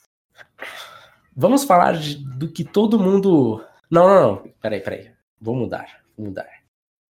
[1.35, 3.63] Vamos falar de, do que todo mundo.
[3.89, 4.53] Não, não, não.
[4.61, 5.11] Peraí, peraí.
[5.39, 6.01] Vou mudar.
[6.17, 6.47] Vou mudar.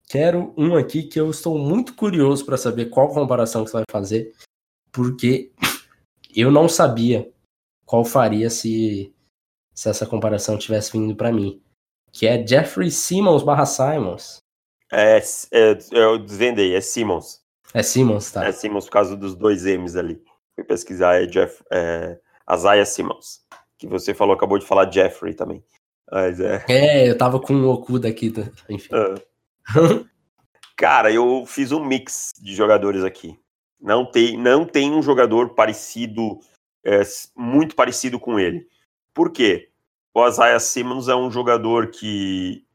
[0.10, 3.86] Quero um aqui que eu estou muito curioso para saber qual comparação que você vai
[3.92, 4.34] fazer,
[4.92, 5.52] porque
[6.36, 7.32] eu não sabia
[7.86, 9.14] qual faria se,
[9.74, 11.62] se essa comparação tivesse vindo para mim.
[12.12, 14.42] Que é Jeffrey Simmons barra Simons.
[14.92, 15.20] É,
[15.52, 17.42] é, eu desvendei, é Simmons.
[17.74, 18.46] É Simmons, tá.
[18.46, 20.22] É Simmons por causa dos dois M's ali.
[20.56, 22.18] Fui pesquisar, é Jeff, é,
[22.52, 23.42] Isaiah Simmons.
[23.78, 25.64] Que você falou, acabou de falar Jeffrey também.
[26.12, 26.66] Mas é...
[26.70, 28.50] é, eu tava com o Okuda aqui, tá?
[28.70, 28.90] enfim.
[28.96, 30.06] Uh.
[30.76, 33.38] Cara, eu fiz um mix de jogadores aqui.
[33.80, 36.40] Não tem, não tem um jogador parecido
[36.84, 37.02] é,
[37.36, 38.68] muito parecido com ele.
[39.14, 39.70] Por quê?
[40.14, 42.66] O Isaiah Simmons é um jogador que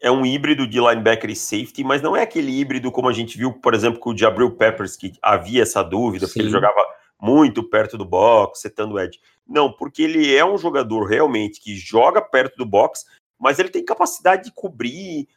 [0.00, 3.36] é um híbrido de linebacker e safety, mas não é aquele híbrido como a gente
[3.36, 6.32] viu, por exemplo, com o Jabril Peppers, que havia essa dúvida, Sim.
[6.32, 6.84] porque ele jogava
[7.20, 9.20] muito perto do box, setando edge.
[9.46, 13.04] Não, porque ele é um jogador realmente que joga perto do box,
[13.38, 15.28] mas ele tem capacidade de cobrir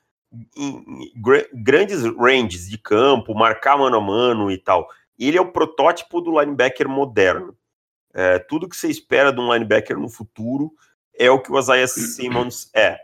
[0.56, 1.12] em,
[1.54, 4.88] grandes ranges de campo, marcar mano a mano e tal.
[5.28, 7.56] Ele é o protótipo do linebacker moderno.
[8.14, 10.72] É, tudo que você espera de um linebacker no futuro
[11.18, 12.98] é o que o Isaiah Simmons é.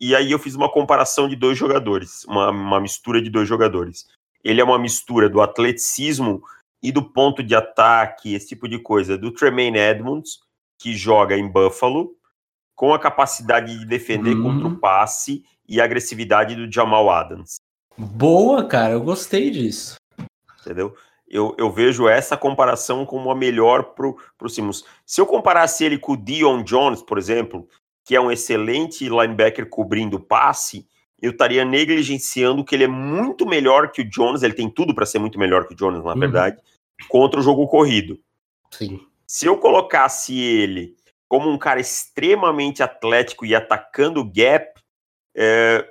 [0.00, 4.06] E aí eu fiz uma comparação de dois jogadores, uma, uma mistura de dois jogadores.
[4.42, 6.42] Ele é uma mistura do atleticismo
[6.82, 10.40] e do ponto de ataque, esse tipo de coisa, do Tremaine Edmonds,
[10.78, 12.14] que joga em Buffalo,
[12.74, 14.42] com a capacidade de defender uhum.
[14.42, 17.56] contra o passe e a agressividade do Jamal Adams.
[17.96, 19.94] Boa, cara, eu gostei disso.
[20.60, 20.94] Entendeu?
[21.28, 24.84] Eu, eu vejo essa comparação como a melhor pro, pro Simmons.
[25.04, 27.66] Se eu comparasse ele com o Dion Jones, por exemplo,
[28.04, 30.86] que é um excelente linebacker cobrindo passe,
[31.20, 35.06] eu estaria negligenciando que ele é muito melhor que o Jones, ele tem tudo para
[35.06, 36.18] ser muito melhor que o Jones, na uhum.
[36.18, 36.58] verdade,
[37.08, 38.18] contra o jogo corrido.
[38.70, 39.00] Sim.
[39.26, 40.94] Se eu colocasse ele
[41.26, 44.80] como um cara extremamente atlético e atacando o gap,
[45.34, 45.88] é,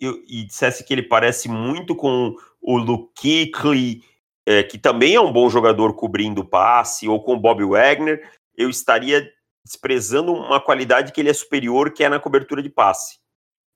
[0.00, 4.02] eu, e dissesse que ele parece muito com o Luke Kuechly
[4.46, 8.70] é, que também é um bom jogador cobrindo passe, ou com o Bob Wagner, eu
[8.70, 9.28] estaria
[9.64, 13.18] desprezando uma qualidade que ele é superior, que é na cobertura de passe.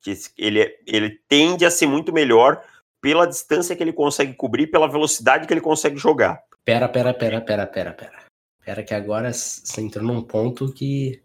[0.00, 2.64] Que ele, é, ele tende a ser muito melhor
[3.02, 6.42] pela distância que ele consegue cobrir, pela velocidade que ele consegue jogar.
[6.64, 8.20] Pera, pera, pera, pera, pera, pera.
[8.64, 11.20] Pera que agora você entrou num ponto que...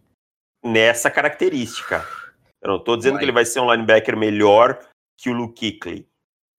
[0.63, 2.03] Nessa característica.
[2.59, 3.19] Eu não estou dizendo vai.
[3.19, 4.79] que ele vai ser um linebacker melhor
[5.15, 6.07] que o Luke Kuechly.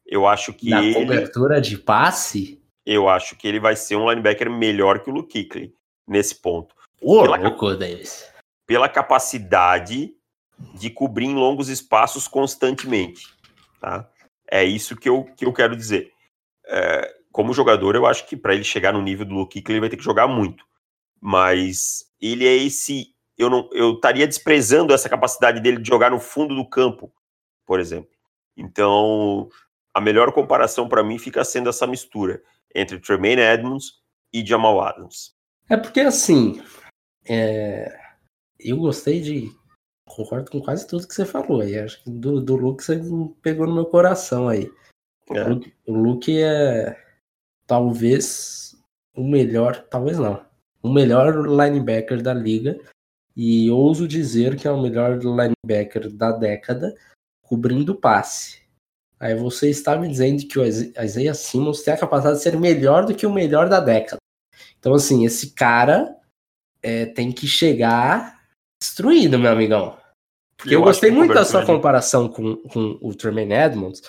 [0.07, 0.95] Eu acho que Na ele...
[0.95, 2.63] cobertura de passe?
[2.87, 5.75] Eu acho que ele vai ser um linebacker melhor que o Luke Kuechly
[6.07, 6.73] nesse ponto.
[7.03, 8.33] Ô, pela, louco, Davis.
[8.65, 10.15] Pela capacidade
[10.75, 13.27] de cobrir em longos espaços constantemente.
[13.81, 14.09] Tá?
[14.49, 16.13] É isso que eu, que eu quero dizer.
[16.65, 19.81] É, como jogador, eu acho que para ele chegar no nível do Luke Kuechly, ele
[19.81, 20.65] vai ter que jogar muito.
[21.21, 23.15] Mas ele é esse.
[23.37, 27.13] Eu não, eu estaria desprezando essa capacidade dele de jogar no fundo do campo,
[27.67, 28.09] por exemplo.
[28.57, 29.51] Então,
[29.93, 32.43] a melhor comparação para mim fica sendo essa mistura
[32.77, 33.95] entre Tremaine Edmonds
[34.33, 35.35] e Jamal Adams.
[35.69, 36.63] É porque assim,
[37.29, 37.99] é...
[38.61, 39.51] eu gostei de.
[40.09, 41.79] Concordo com quase tudo que você falou aí.
[41.79, 43.01] Acho que do, do Luke você
[43.43, 44.71] pegou no meu coração aí.
[45.31, 45.43] É.
[45.43, 46.97] O, Luke, o Luke é
[47.67, 48.77] talvez
[49.17, 50.45] o melhor, talvez não,
[50.83, 52.79] o melhor linebacker da liga.
[53.35, 56.95] E ouso dizer que é o melhor linebacker da década,
[57.43, 58.66] cobrindo passe.
[59.19, 63.07] Aí você está me dizendo que o Isaiah Simmons tem a capacidade de ser melhor
[63.07, 64.19] do que o melhor da década.
[64.79, 66.15] Então, assim, esse cara
[66.83, 68.41] é, tem que chegar
[68.81, 69.97] destruído, meu amigão.
[70.57, 74.03] Porque eu, eu gostei muito da sua comparação com, com o Tremaine Edmonds,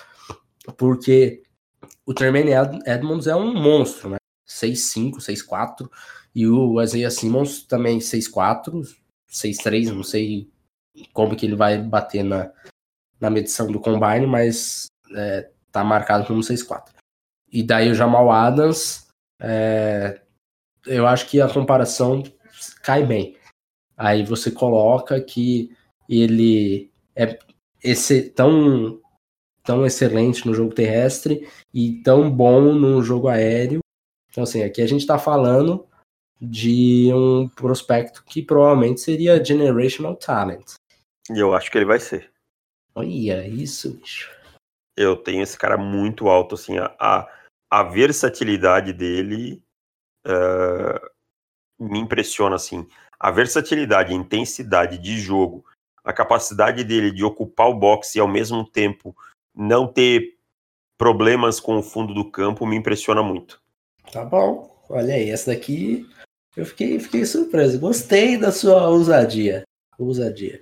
[0.76, 1.42] porque
[2.06, 2.52] o Tremaine
[2.86, 4.16] Edmonds é um monstro, né?
[4.48, 5.90] 6'5, 6'4,
[6.34, 8.82] e o Isaiah Simmons também 6'4,
[9.30, 10.48] 6'3, não sei
[11.12, 12.50] como que ele vai bater na,
[13.20, 16.90] na medição do combine, mas é, tá marcado como 6-4.
[17.50, 19.08] E daí o Jamal Adams,
[19.40, 20.20] é,
[20.86, 22.22] eu acho que a comparação
[22.82, 23.36] cai bem.
[23.96, 25.74] Aí você coloca que
[26.08, 27.38] ele é
[27.82, 29.00] esse, tão,
[29.64, 33.80] tão excelente no jogo terrestre e tão bom no jogo aéreo.
[34.30, 35.86] Então, assim, aqui a gente está falando
[36.40, 40.74] de um prospecto que provavelmente seria generational talent.
[41.30, 42.30] E eu acho que ele vai ser.
[42.94, 44.37] Olha isso, bicho.
[44.98, 47.28] Eu tenho esse cara muito alto, assim, a,
[47.70, 49.62] a, versatilidade dele
[50.26, 51.08] uh,
[51.78, 52.84] me impressiona, assim.
[53.20, 55.64] A versatilidade, a intensidade de jogo,
[56.02, 59.16] a capacidade dele de ocupar o boxe e ao mesmo tempo
[59.54, 60.36] não ter
[60.98, 63.62] problemas com o fundo do campo me impressiona muito.
[64.12, 64.82] Tá bom.
[64.88, 66.08] Olha aí, essa daqui
[66.56, 67.78] eu fiquei, fiquei surpreso.
[67.78, 69.62] Gostei da sua ousadia.
[69.96, 70.60] Ousadia.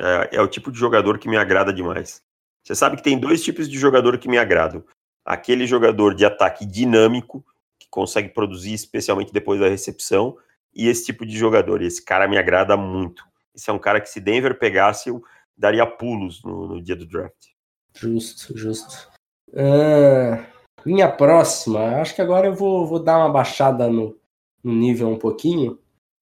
[0.00, 2.22] É, é o tipo de jogador que me agrada demais.
[2.64, 4.82] Você sabe que tem dois tipos de jogador que me agradam.
[5.24, 7.44] Aquele jogador de ataque dinâmico,
[7.78, 10.36] que consegue produzir especialmente depois da recepção,
[10.74, 11.82] e esse tipo de jogador.
[11.82, 13.24] E esse cara me agrada muito.
[13.54, 15.22] Esse é um cara que se Denver pegasse, eu
[15.56, 17.50] daria pulos no, no dia do draft.
[17.94, 19.08] Justo, justo.
[19.50, 20.44] Uh,
[20.84, 24.18] minha próxima, acho que agora eu vou, vou dar uma baixada no,
[24.62, 25.78] no nível um pouquinho,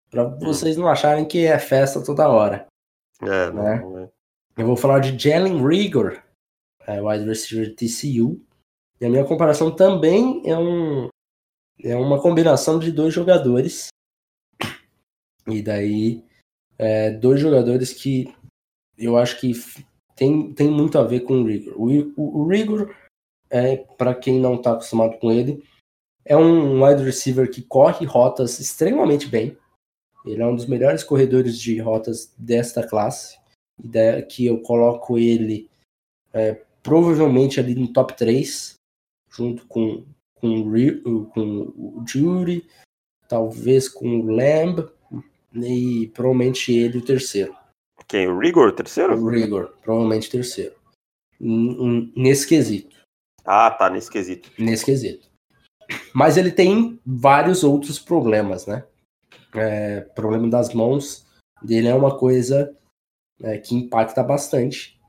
[0.10, 0.38] para hum.
[0.40, 2.68] vocês não acharem que é festa toda hora.
[3.22, 3.80] É, né?
[3.80, 4.10] não é.
[4.58, 6.22] Eu vou falar de Jalen Rigor,
[6.88, 8.42] é, wide receiver TCU.
[9.00, 11.10] E a minha comparação também é, um,
[11.84, 13.88] é uma combinação de dois jogadores.
[15.48, 16.24] E daí,
[16.78, 18.34] é, dois jogadores que
[18.98, 19.54] eu acho que
[20.16, 21.74] tem, tem muito a ver com o Rigor.
[21.76, 22.96] O, o, o Rigor,
[23.50, 25.64] é, para quem não está acostumado com ele,
[26.24, 29.58] é um wide receiver que corre rotas extremamente bem.
[30.24, 33.40] Ele é um dos melhores corredores de rotas desta classe.
[33.84, 35.68] E que eu coloco ele
[36.32, 38.76] é, provavelmente ali no top 3,
[39.30, 40.06] junto com,
[40.36, 40.64] com,
[41.34, 42.68] com o Jury,
[43.28, 44.88] talvez com o Lamb,
[45.54, 47.56] e provavelmente ele o terceiro.
[48.08, 48.28] Quem?
[48.28, 49.18] O Rigor, terceiro?
[49.18, 50.76] O Rigor, provavelmente terceiro.
[51.40, 52.96] Nesse quesito.
[53.46, 54.52] Ah, tá, nesse quesito.
[54.60, 55.30] Nesse quesito.
[56.14, 58.86] Mas ele tem vários outros problemas, né?
[59.56, 61.26] É, problema das mãos
[61.62, 62.76] dele é uma coisa
[63.42, 65.00] é, que impacta bastante.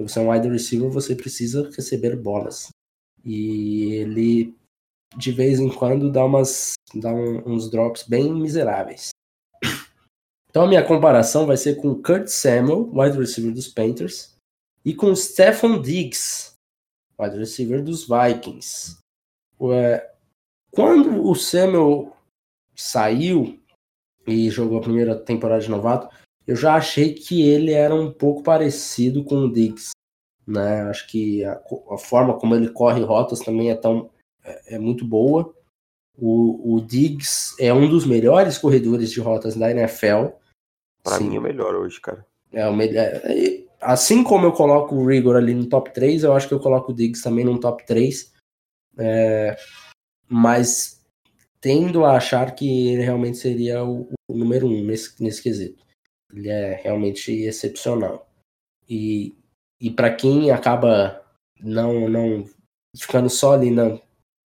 [0.00, 2.70] Porque você é um wide receiver, você precisa receber bolas.
[3.22, 4.56] E ele,
[5.14, 9.10] de vez em quando, dá, umas, dá um, uns drops bem miseráveis.
[10.48, 14.34] Então a minha comparação vai ser com Kurt Samuel, wide receiver dos Panthers,
[14.86, 16.54] e com Stephon Diggs,
[17.20, 18.96] wide receiver dos Vikings.
[20.72, 22.16] Quando o Samuel
[22.74, 23.60] saiu
[24.26, 26.08] e jogou a primeira temporada de novato,
[26.50, 29.92] eu já achei que ele era um pouco parecido com o Diggs.
[30.44, 30.82] Né?
[30.82, 31.52] Acho que a,
[31.92, 34.10] a forma como ele corre rotas também é, tão,
[34.44, 35.54] é, é muito boa.
[36.18, 40.34] O, o, Diggs é um dos melhores corredores de rotas da NFL.
[41.04, 42.26] Para mim é o melhor hoje, cara.
[42.52, 43.04] É o melhor.
[43.04, 46.60] É, assim como eu coloco o Rigor ali no top 3, eu acho que eu
[46.60, 48.32] coloco o Diggs também no top 3.
[48.98, 49.56] É,
[50.28, 51.00] mas
[51.60, 55.89] tendo a achar que ele realmente seria o, o número um nesse, nesse quesito.
[56.32, 58.28] Ele é realmente excepcional.
[58.88, 59.34] E,
[59.80, 61.22] e para quem acaba
[61.60, 62.44] não, não
[62.96, 63.98] ficando só ali na,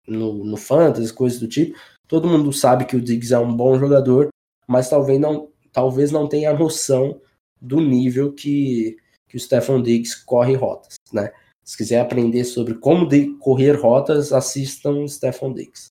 [0.07, 3.79] no, no fantasy, coisas do tipo, todo mundo sabe que o Diggs é um bom
[3.79, 4.29] jogador,
[4.67, 7.21] mas talvez não, talvez não tenha noção
[7.61, 8.97] do nível que,
[9.29, 11.33] que o Stefan Diggs corre rotas, né?
[11.65, 13.09] Se quiser aprender sobre como
[13.39, 15.87] correr rotas, assistam Stefan Diggs.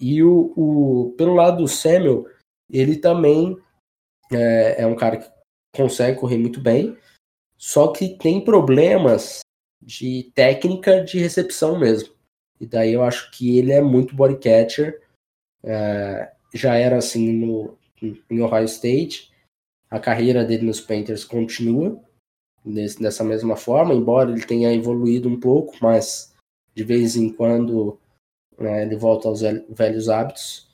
[0.00, 2.26] E o, o, pelo lado do Samuel,
[2.70, 3.56] ele também
[4.30, 5.28] é, é um cara que
[5.76, 6.96] consegue correr muito bem,
[7.56, 9.40] só que tem problemas
[9.82, 12.14] de técnica de recepção mesmo.
[12.60, 15.02] E daí eu acho que ele é muito body catcher.
[15.62, 17.76] É, já era assim no,
[18.30, 19.32] em Ohio State.
[19.90, 22.00] A carreira dele nos Panthers continua
[22.64, 26.34] nesse, dessa mesma forma, embora ele tenha evoluído um pouco, mas
[26.74, 27.98] de vez em quando
[28.58, 30.68] né, ele volta aos velhos hábitos.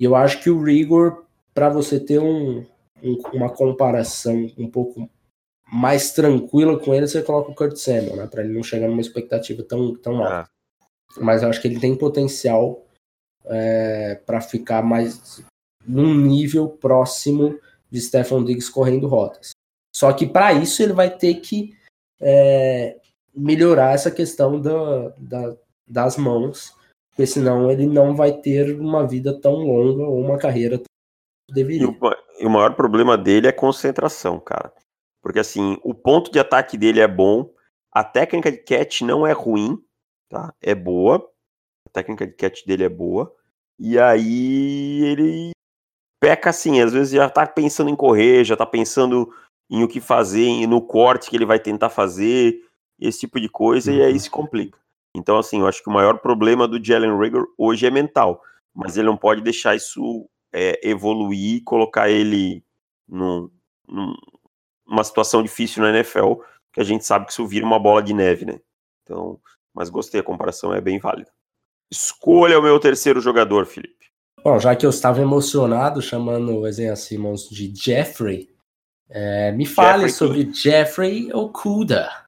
[0.00, 2.64] E eu acho que o Rigor, para você ter um,
[3.02, 5.08] um, uma comparação um pouco
[5.70, 9.00] mais tranquila com ele, você coloca o Kurt Samuel, né, para ele não chegar numa
[9.00, 10.48] expectativa tão, tão alta.
[10.48, 11.20] Ah.
[11.20, 12.86] Mas eu acho que ele tem potencial
[13.46, 15.42] é, para ficar mais
[15.86, 17.58] num nível próximo
[17.90, 19.50] de Stefan Diggs correndo rotas.
[19.94, 21.74] Só que para isso ele vai ter que
[22.20, 22.98] é,
[23.34, 26.74] melhorar essa questão da, da, das mãos,
[27.10, 30.86] porque senão ele não vai ter uma vida tão longa ou uma carreira tão
[31.54, 31.82] deveria.
[31.82, 34.72] E o, o maior problema dele é concentração, cara.
[35.22, 37.50] Porque assim, o ponto de ataque dele é bom,
[37.92, 39.82] a técnica de catch não é ruim,
[40.28, 40.54] tá?
[40.60, 41.16] É boa.
[41.86, 43.34] A técnica de catch dele é boa.
[43.78, 45.50] E aí ele
[46.20, 49.32] peca assim, às vezes já tá pensando em correr, já tá pensando
[49.70, 52.60] em o que fazer, no corte que ele vai tentar fazer,
[52.98, 53.98] esse tipo de coisa, uhum.
[53.98, 54.18] e aí uhum.
[54.18, 54.78] se complica.
[55.14, 58.42] Então, assim, eu acho que o maior problema do Jalen Rigor hoje é mental,
[58.74, 62.64] mas ele não pode deixar isso é, evoluir, colocar ele
[63.08, 63.50] num,
[63.88, 64.14] num,
[64.86, 66.34] numa situação difícil na NFL,
[66.72, 68.60] que a gente sabe que isso vira uma bola de neve, né?
[69.02, 69.40] Então,
[69.74, 71.30] mas gostei, a comparação é bem válida.
[71.90, 74.06] Escolha o meu terceiro jogador, Felipe.
[74.42, 78.48] Bom, já que eu estava emocionado chamando o Isaiah Simmons de Jeffrey,
[79.08, 82.26] é, me fale Jeffrey sobre Jeffrey Okuda.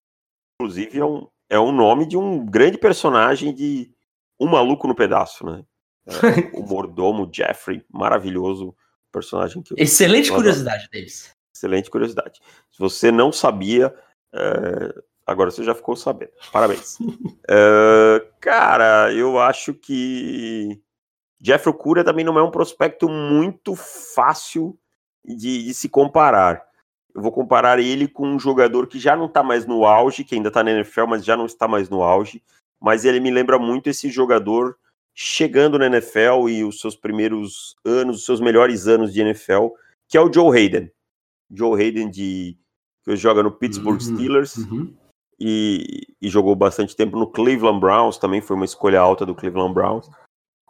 [0.60, 3.90] Inclusive, é um, é um nome de um grande personagem de
[4.38, 5.64] Um Maluco no Pedaço, né?
[6.08, 8.74] É, o mordomo Jeffrey, maravilhoso
[9.12, 11.34] personagem que Excelente curiosidade deles.
[11.54, 12.40] Excelente curiosidade.
[12.70, 13.94] Se você não sabia,
[14.32, 16.32] é, agora você já ficou sabendo.
[16.52, 16.98] Parabéns.
[17.48, 20.80] é, cara, eu acho que
[21.40, 24.78] Jeffrey Cura também não é um prospecto muito fácil
[25.24, 26.66] de, de se comparar.
[27.14, 30.34] Eu vou comparar ele com um jogador que já não está mais no auge, que
[30.34, 32.42] ainda está na NFL, mas já não está mais no auge.
[32.80, 34.76] Mas ele me lembra muito esse jogador
[35.20, 39.70] chegando na NFL e os seus primeiros anos, os seus melhores anos de NFL,
[40.08, 40.92] que é o Joe Hayden.
[41.50, 42.56] Joe Hayden de
[43.02, 44.96] que joga no Pittsburgh uhum, Steelers uhum.
[45.40, 49.72] E, e, jogou bastante tempo no Cleveland Browns, também foi uma escolha alta do Cleveland
[49.72, 50.10] Browns.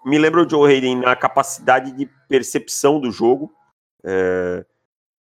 [0.05, 3.51] Me lembra o Joe Hayden na capacidade de percepção do jogo.
[4.05, 4.65] É,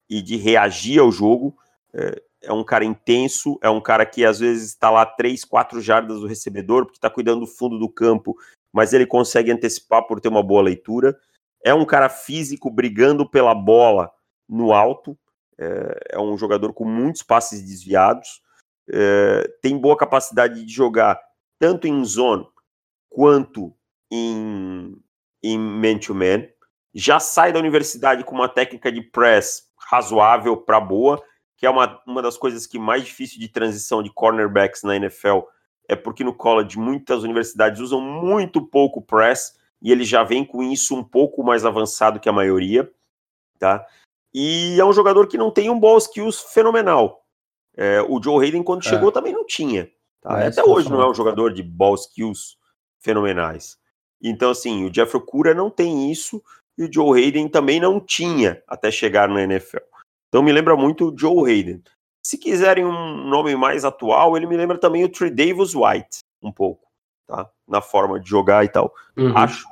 [0.09, 1.55] e de reagir ao jogo.
[1.93, 5.81] É, é um cara intenso, é um cara que às vezes está lá 3, 4
[5.81, 8.37] jardas do recebedor, porque está cuidando do fundo do campo,
[8.73, 11.17] mas ele consegue antecipar por ter uma boa leitura.
[11.63, 14.11] É um cara físico brigando pela bola
[14.47, 15.17] no alto,
[15.57, 18.41] é, é um jogador com muitos passes desviados,
[18.89, 21.19] é, tem boa capacidade de jogar
[21.59, 22.47] tanto em zone
[23.09, 23.73] quanto
[24.11, 24.95] em,
[25.43, 26.39] em man-to-man.
[26.39, 26.49] -man.
[26.93, 31.21] Já sai da universidade com uma técnica de press razoável para boa,
[31.57, 35.39] que é uma, uma das coisas que mais difícil de transição de cornerbacks na NFL
[35.87, 40.61] é porque no college muitas universidades usam muito pouco press e ele já vem com
[40.63, 42.91] isso um pouco mais avançado que a maioria,
[43.59, 43.85] tá?
[44.33, 47.23] E é um jogador que não tem um ball skills fenomenal.
[47.75, 48.89] É, o Joe Hayden, quando é.
[48.89, 49.89] chegou, também não tinha.
[50.21, 50.41] Tá?
[50.41, 52.57] É, Até hoje não é um jogador de ball skills
[52.99, 53.77] fenomenais.
[54.21, 56.43] Então, assim, o Jeffrey Cura não tem isso
[56.77, 59.77] e o Joe Hayden também não tinha até chegar na NFL.
[60.27, 61.81] Então me lembra muito o Joe Hayden.
[62.27, 66.51] Se quiserem um nome mais atual, ele me lembra também o Trey Davis White, um
[66.51, 66.85] pouco,
[67.25, 67.49] tá?
[67.65, 68.93] Na forma de jogar e tal.
[69.15, 69.31] Uhum.
[69.33, 69.65] Acho,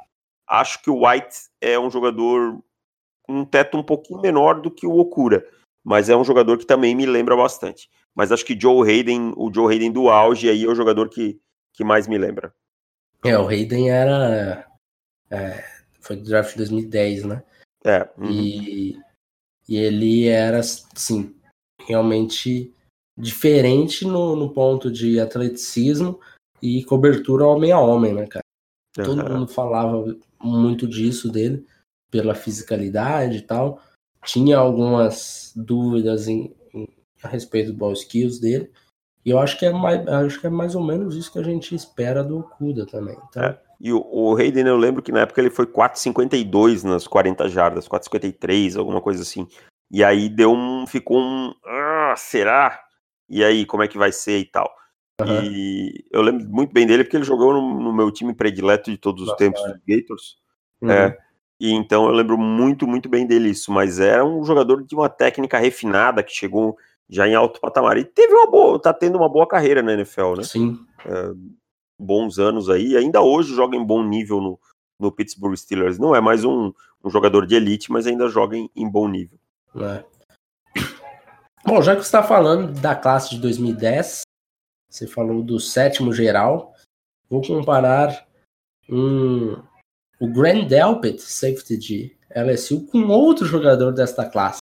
[0.48, 2.58] acho que o White é um jogador
[3.24, 5.46] com um teto um pouquinho menor do que o Okura,
[5.84, 7.90] mas é um jogador que também me lembra bastante.
[8.16, 11.38] Mas acho que Joe Hayden, o Joe Hayden do auge aí é o jogador que,
[11.74, 12.56] que mais me lembra.
[13.26, 14.66] É, o Hayden era
[15.30, 15.62] é,
[16.00, 17.44] foi do draft de 2010, né?
[17.84, 18.10] É.
[18.18, 18.32] Uhum.
[18.32, 18.98] E,
[19.68, 21.35] e ele era, assim,
[21.82, 22.74] realmente
[23.18, 26.20] diferente no, no ponto de atleticismo
[26.62, 28.44] e cobertura homem a homem, né, cara?
[28.98, 29.04] Uhum.
[29.04, 31.66] Todo mundo falava muito disso dele,
[32.10, 33.82] pela fisicalidade e tal.
[34.24, 36.88] Tinha algumas dúvidas em, em,
[37.24, 38.72] a respeito do ball skills dele.
[39.26, 41.44] E eu acho que é mais, acho que é mais ou menos isso que a
[41.44, 43.18] gente espera do Kuda também.
[43.30, 43.60] Então, é.
[43.80, 47.88] E o, o Hayden, eu lembro que na época ele foi 4,52 nas 40 jardas,
[47.88, 49.48] 4,53, alguma coisa assim.
[49.96, 50.86] E aí deu um.
[50.86, 51.54] Ficou um.
[51.66, 52.82] Ah, será?
[53.30, 54.70] E aí, como é que vai ser e tal?
[55.22, 55.42] Uhum.
[55.42, 58.98] E eu lembro muito bem dele porque ele jogou no, no meu time predileto de
[58.98, 60.36] todos os Nossa, tempos, os Gators.
[60.82, 60.92] Uhum.
[60.92, 61.18] É,
[61.58, 63.72] e então eu lembro muito, muito bem dele isso.
[63.72, 66.78] Mas era um jogador de uma técnica refinada que chegou
[67.10, 67.98] já em alto patamar.
[67.98, 70.44] E teve uma boa, tá tendo uma boa carreira na NFL, né?
[70.44, 70.78] Sim.
[71.06, 71.32] É,
[71.98, 74.60] bons anos aí, ainda hoje joga em bom nível no,
[75.00, 75.98] no Pittsburgh Steelers.
[75.98, 79.40] Não é mais um, um jogador de elite, mas ainda joga em, em bom nível.
[79.76, 80.04] É.
[81.66, 84.22] Bom, já que você está falando da classe de 2010,
[84.90, 86.74] você falou do sétimo geral,
[87.30, 88.28] vou comparar
[88.90, 89.62] um,
[90.20, 94.60] o Grand Delpit, safety de LSU, com outro jogador desta classe.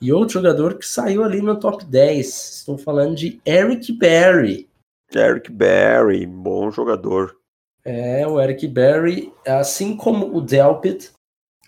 [0.00, 2.26] E outro jogador que saiu ali no top 10.
[2.26, 4.68] Estou falando de Eric Berry.
[5.12, 7.36] Eric Berry, bom jogador.
[7.84, 11.10] É, o Eric Berry, assim como o Delpit,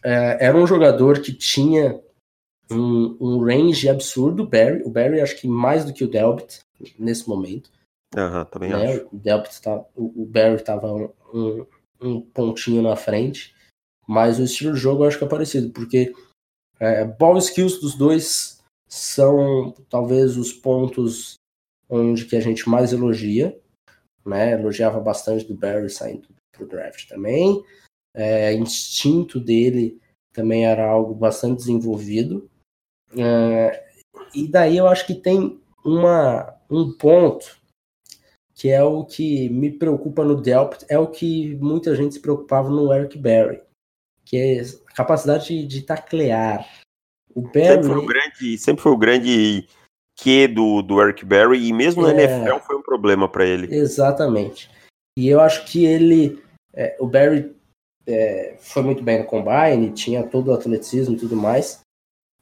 [0.05, 2.01] é, era um jogador que tinha
[2.71, 4.47] um, um range absurdo.
[4.47, 6.61] Barry, o Barry acho que mais do que o Delpit
[6.99, 7.71] nesse momento.
[8.17, 8.93] Aham, também né?
[8.93, 9.09] acho.
[9.13, 11.67] O, Delpit tá, o, o Barry estava um, um,
[12.01, 13.55] um, pontinho na frente,
[14.07, 16.13] mas o estilo de jogo eu acho que é parecido, porque
[16.79, 21.35] é, ball skills dos dois são talvez os pontos
[21.89, 23.59] onde que a gente mais elogia,
[24.25, 24.53] né?
[24.53, 27.63] Elogiava bastante do Barry saindo pro draft também.
[28.15, 30.01] É, instinto dele
[30.33, 32.51] também era algo bastante desenvolvido.
[33.17, 33.85] É,
[34.35, 37.59] e daí eu acho que tem uma, um ponto
[38.55, 42.69] que é o que me preocupa no Delpit, é o que muita gente se preocupava
[42.69, 43.63] no Eric Berry,
[44.23, 46.69] que é a capacidade de, de taclear.
[47.35, 47.83] O Berry...
[47.83, 49.67] Sempre foi o grande, sempre foi o grande
[50.15, 52.13] que do, do Eric Berry, e mesmo é...
[52.13, 53.75] na NFL foi um problema para ele.
[53.75, 54.71] Exatamente.
[55.19, 56.43] E eu acho que ele,
[56.75, 57.57] é, o Barry
[58.07, 61.81] é, foi muito bem no combine, tinha todo o atleticismo e tudo mais,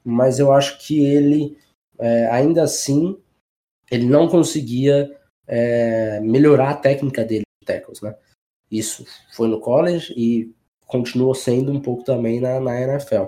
[0.03, 1.57] mas eu acho que ele,
[1.97, 3.17] é, ainda assim,
[3.89, 5.09] ele não conseguia
[5.47, 8.15] é, melhorar a técnica dele de tackles, né?
[8.71, 10.53] Isso foi no college e
[10.85, 13.25] continuou sendo um pouco também na, na NFL.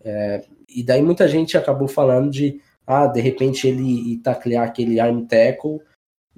[0.00, 5.24] É, e daí muita gente acabou falando de, ah, de repente ele taclear aquele arm
[5.26, 5.80] tackle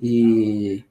[0.00, 0.84] e,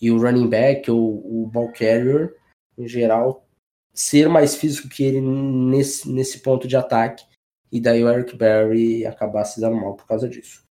[0.00, 2.34] e o running back ou o ball carrier,
[2.78, 3.46] em geral,
[3.92, 7.24] ser mais físico que ele nesse, nesse ponto de ataque,
[7.70, 10.64] e daí o Eric Berry acabar se dando mal por causa disso.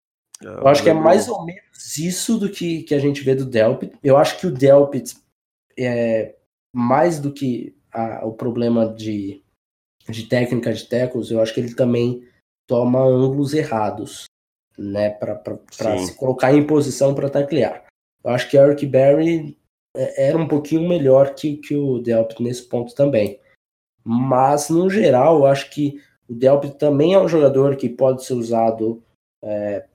[0.43, 3.35] É, eu acho que é mais ou menos isso do que, que a gente vê
[3.35, 3.97] do Delpit.
[4.03, 5.17] Eu acho que o Delpit
[5.79, 6.35] é
[6.73, 9.43] mais do que a, o problema de,
[10.09, 12.27] de técnica de tackles, eu acho que ele também
[12.67, 14.25] toma ângulos errados,
[14.77, 17.87] né, para se colocar em posição para taclear.
[18.23, 19.57] Eu acho que o Eric Berry
[19.97, 23.39] é, era um pouquinho melhor que, que o Delpit nesse ponto também.
[24.03, 28.35] Mas, no geral, eu acho que o Delpit também é um jogador que pode ser
[28.35, 29.03] usado
[29.43, 29.87] é,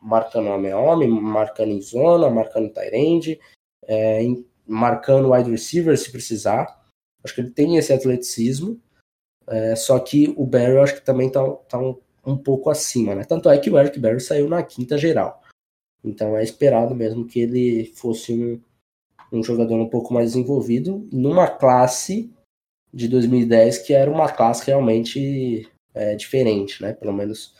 [0.00, 3.40] marcando homem a homem, marcando em zona, marcando tight
[3.86, 4.20] é,
[4.66, 6.82] marcando wide receiver se precisar.
[7.22, 8.80] Acho que ele tem esse atleticismo,
[9.46, 13.24] é, só que o Barry acho que também está tá um, um, pouco acima, né?
[13.24, 15.42] Tanto é que o Eric Barry saiu na quinta geral.
[16.02, 18.60] Então é esperado mesmo que ele fosse um,
[19.32, 22.32] um jogador um pouco mais desenvolvido numa classe
[22.92, 26.92] de 2010 que era uma classe realmente é, diferente, né?
[26.92, 27.54] Pelo menos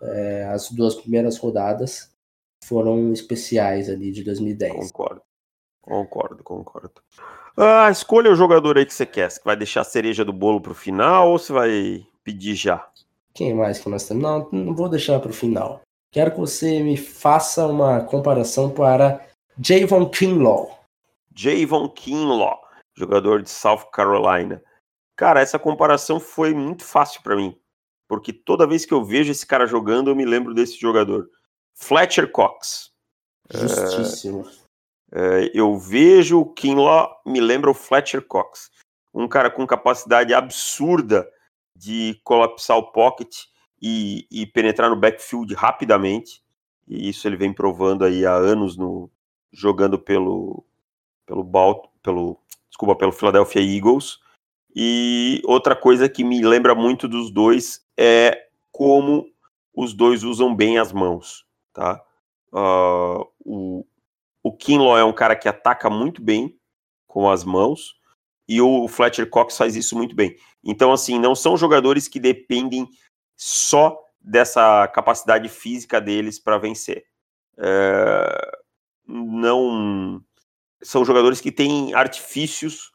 [0.00, 2.10] é, as duas primeiras rodadas
[2.64, 4.92] foram especiais ali de 2010.
[4.92, 5.22] Concordo,
[5.82, 7.02] concordo, concordo.
[7.56, 9.30] Ah, escolha o jogador aí que você quer.
[9.30, 12.88] Você vai deixar a cereja do bolo para o final ou você vai pedir já?
[13.34, 14.22] Quem mais que nós temos?
[14.22, 15.80] Não, não vou deixar para o final.
[16.12, 19.24] Quero que você me faça uma comparação para
[19.58, 20.78] Javon Kinlaw.
[21.34, 22.60] Javon Kinlaw,
[22.96, 24.62] jogador de South Carolina.
[25.16, 27.56] Cara, essa comparação foi muito fácil para mim
[28.10, 31.30] porque toda vez que eu vejo esse cara jogando, eu me lembro desse jogador.
[31.76, 32.90] Fletcher Cox.
[33.48, 34.50] Justíssimo.
[35.12, 38.68] É, é, eu vejo o Kinlaw, me lembra o Fletcher Cox.
[39.14, 41.30] Um cara com capacidade absurda
[41.76, 43.44] de colapsar o pocket
[43.80, 46.42] e, e, penetrar no backfield rapidamente.
[46.88, 49.08] E isso ele vem provando aí há anos no
[49.52, 50.64] jogando pelo
[51.24, 54.18] pelo Balt, pelo desculpa, pelo Philadelphia Eagles.
[54.74, 59.30] E outra coisa que me lembra muito dos dois é como
[59.74, 62.02] os dois usam bem as mãos, tá?
[62.50, 63.86] Uh, o,
[64.42, 66.58] o Kinlaw é um cara que ataca muito bem
[67.06, 67.94] com as mãos
[68.48, 70.34] e o Fletcher Cox faz isso muito bem.
[70.64, 72.88] Então, assim, não são jogadores que dependem
[73.36, 77.04] só dessa capacidade física deles para vencer.
[77.58, 78.58] É,
[79.06, 80.24] não
[80.82, 82.92] são jogadores que têm artifícios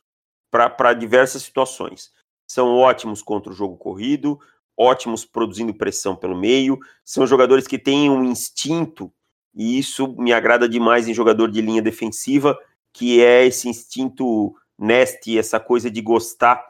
[0.49, 2.12] para diversas situações.
[2.47, 4.39] São ótimos contra o jogo corrido,
[4.78, 9.11] ótimos produzindo pressão pelo meio, são jogadores que têm um instinto,
[9.53, 12.57] e isso me agrada demais em jogador de linha defensiva,
[12.93, 16.63] que é esse instinto nasty, essa coisa de gostar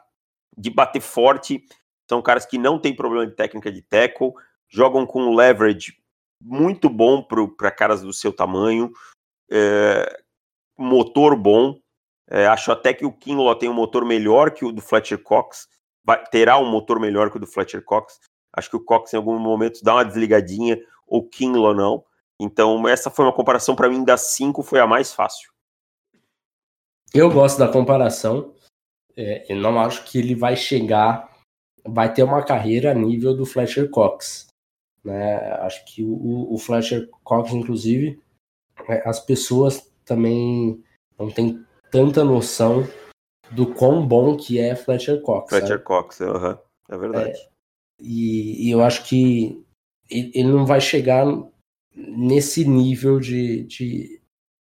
[0.56, 1.64] de bater forte.
[2.08, 4.32] São caras que não têm problema de técnica de tackle,
[4.68, 5.96] jogam com leverage
[6.40, 8.92] muito bom para caras do seu tamanho,
[9.50, 10.22] é,
[10.78, 11.78] motor bom.
[12.28, 15.68] É, acho até que o Kinlaw tem um motor melhor que o do Fletcher Cox,
[16.06, 18.20] vai, terá um motor melhor que o do Fletcher Cox.
[18.52, 22.04] Acho que o Cox em algum momento dá uma desligadinha, o Kinlaw não.
[22.40, 25.50] Então, essa foi uma comparação para mim das cinco, foi a mais fácil.
[27.12, 28.54] Eu gosto da comparação.
[29.16, 31.34] É, eu não acho que ele vai chegar,
[31.84, 34.46] vai ter uma carreira a nível do Fletcher Cox.
[35.02, 35.36] Né?
[35.60, 38.20] Acho que o, o Fletcher Cox, inclusive,
[38.88, 40.82] é, as pessoas também
[41.18, 42.86] não têm tanta noção
[43.50, 45.50] do quão bom que é Fletcher Cox.
[45.50, 45.82] Fletcher sabe?
[45.84, 47.38] Cox, uhum, é verdade.
[47.38, 47.48] É,
[48.00, 49.64] e, e, eu acho que
[50.10, 51.26] ele não vai chegar
[51.94, 54.20] nesse nível de, de,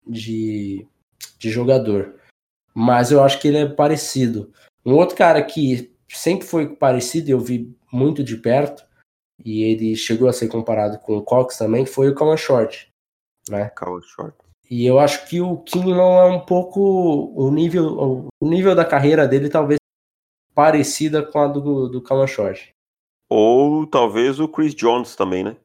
[0.05, 0.87] de,
[1.37, 2.15] de jogador.
[2.73, 4.51] Mas eu acho que ele é parecido.
[4.85, 8.85] Um outro cara que sempre foi parecido, eu vi muito de perto,
[9.43, 12.91] e ele chegou a ser comparado com o Cox também, foi o Calma Short.
[13.49, 13.69] Né?
[13.69, 14.35] Calma Short.
[14.71, 19.27] E eu acho que o Kinlaw é um pouco o nível, o nível da carreira
[19.27, 19.77] dele talvez
[20.55, 22.73] parecida com a do, do Calma Short.
[23.29, 25.57] Ou talvez o Chris Jones também, né?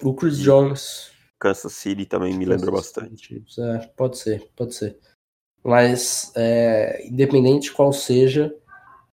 [0.00, 1.10] O Chris Jones.
[1.40, 3.44] Kansas City também me lembra bastante.
[3.58, 4.96] É, pode ser, pode ser.
[5.64, 8.54] Mas, é, independente de qual seja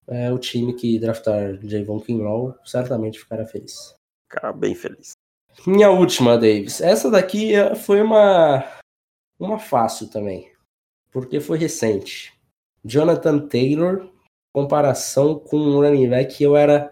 [0.09, 3.95] é, o time que draftar Javon Kinlaw, certamente ficará feliz.
[4.29, 5.13] Ficará bem feliz.
[5.65, 6.81] Minha última, Davis.
[6.81, 8.80] Essa daqui é, foi uma,
[9.41, 10.53] uma fácil também,
[11.11, 12.39] porque foi recente.
[12.85, 14.09] Jonathan Taylor,
[14.55, 16.91] comparação com um running back que eu era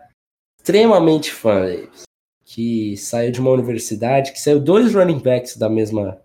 [0.58, 2.08] extremamente fã, Davis
[2.48, 6.18] que saiu de uma universidade, que saiu dois running backs da mesma,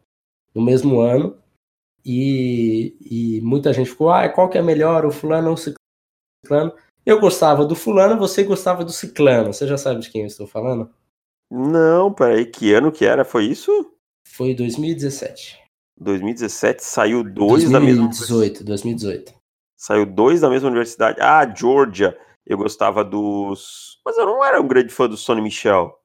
[0.56, 1.38] no mesmo ano,
[2.06, 6.74] e, e muita gente ficou, ah, qual que é melhor, o fulano ou o ciclano?
[7.06, 9.52] Eu gostava do fulano, você gostava do ciclano.
[9.52, 10.90] Você já sabe de quem eu estou falando?
[11.52, 13.26] Não, peraí, que ano que era?
[13.26, 13.94] Foi isso?
[14.26, 15.62] Foi 2017.
[16.00, 19.34] 2017 saiu dois 2018, da mesma 2018, 2018.
[19.78, 21.20] Saiu dois da mesma universidade.
[21.22, 22.18] Ah, Georgia.
[22.46, 24.00] Eu gostava dos.
[24.06, 25.98] Mas eu não era um grande fã do Sonny Michel.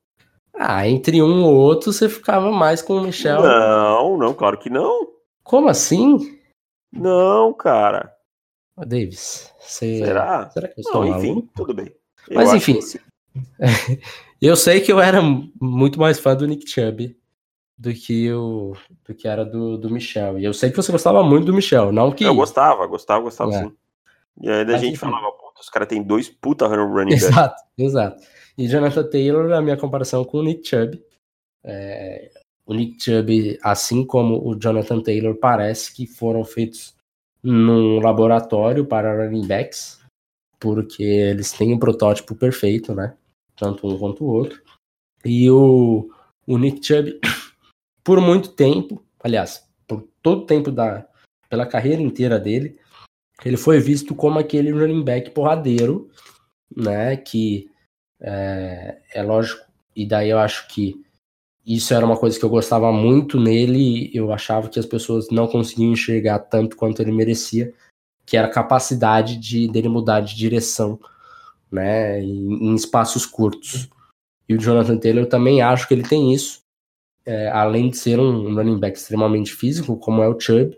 [0.54, 3.42] Ah, entre um ou outro você ficava mais com o Michel.
[3.42, 5.08] Não, não, claro que não.
[5.42, 6.38] Como assim?
[6.92, 8.12] Não, cara.
[8.76, 9.98] Ô, Davis, você...
[9.98, 10.50] Será?
[10.50, 11.26] Será que eu estou Não, maluco?
[11.26, 11.92] enfim, tudo bem.
[12.28, 14.00] Eu Mas enfim, que
[14.42, 15.20] eu sei que eu era
[15.60, 17.16] muito mais fã do Nick Chubb
[17.78, 18.74] do que o
[19.06, 20.38] do que era do, do Michel.
[20.38, 23.54] E eu sei que você gostava muito do Michel, não que Eu gostava, gostava, gostava
[23.54, 23.62] É.
[23.62, 23.72] sim.
[24.40, 24.96] E aí a gente enfim.
[24.96, 27.24] falava, puta, os caras têm dois puta running back.
[27.24, 28.22] Exato, exato.
[28.56, 31.00] E Jonathan Taylor, a minha comparação com o Nick Chubb.
[31.64, 32.30] É,
[32.66, 36.94] o Nick Chubb, assim como o Jonathan Taylor, parece que foram feitos
[37.42, 40.00] num laboratório para running backs,
[40.58, 43.14] porque eles têm um protótipo perfeito, né?
[43.56, 44.60] Tanto um quanto o outro.
[45.24, 46.10] E o,
[46.46, 47.18] o Nick Chubb,
[48.08, 51.06] por muito tempo, aliás, por todo o tempo da.
[51.46, 52.78] pela carreira inteira dele,
[53.44, 56.08] ele foi visto como aquele running back porradeiro,
[56.74, 57.18] né?
[57.18, 57.70] Que
[58.18, 59.62] é, é lógico,
[59.94, 61.04] e daí eu acho que
[61.66, 65.46] isso era uma coisa que eu gostava muito nele, eu achava que as pessoas não
[65.46, 67.74] conseguiam enxergar tanto quanto ele merecia,
[68.24, 70.98] que era a capacidade de, dele mudar de direção,
[71.70, 73.86] né, em, em espaços curtos.
[74.48, 76.62] E o Jonathan Taylor eu também acho que ele tem isso,
[77.28, 80.74] é, além de ser um running back extremamente físico, como é o Chubb.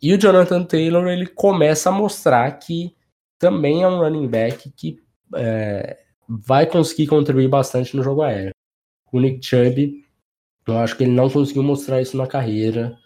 [0.00, 2.96] E o Jonathan Taylor ele começa a mostrar que
[3.38, 4.98] também é um running back que
[5.36, 8.52] é, vai conseguir contribuir bastante no jogo aéreo.
[9.12, 10.02] O Nick Chubb,
[10.66, 12.98] eu acho que ele não conseguiu mostrar isso na carreira,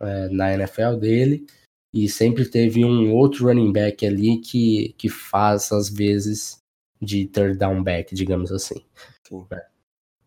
[0.00, 1.46] é, na NFL dele,
[1.92, 6.58] e sempre teve um outro running back ali que, que faz, às vezes,
[7.00, 8.84] de third down back, digamos assim.
[9.22, 9.46] Sim.
[9.52, 9.73] É.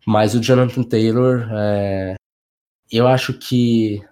[0.06, 2.14] Mas o Jonathan Taylor, é,
[2.90, 4.02] eu acho que.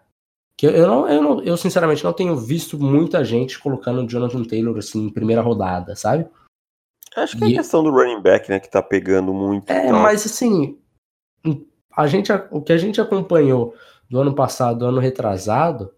[0.56, 4.44] que eu, não, eu, não, eu, sinceramente, não tenho visto muita gente colocando o Jonathan
[4.44, 6.26] Taylor assim, em primeira rodada, sabe?
[7.16, 9.70] Acho que é E- a questão do running back, né, que tá pegando muito.
[9.70, 10.00] É, então.
[10.00, 10.78] mas assim,
[11.96, 13.74] a gente, o que a gente acompanhou
[14.08, 15.94] do ano passado, do ano retrasado,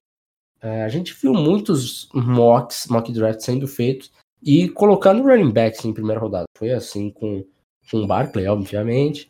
[0.62, 4.12] é, a gente viu muitos mocks, mock drafts sendo feitos
[4.42, 6.44] e colocando running backs em primeira rodada.
[6.56, 7.44] Foi assim com,
[7.90, 9.28] com o Barkley, obviamente.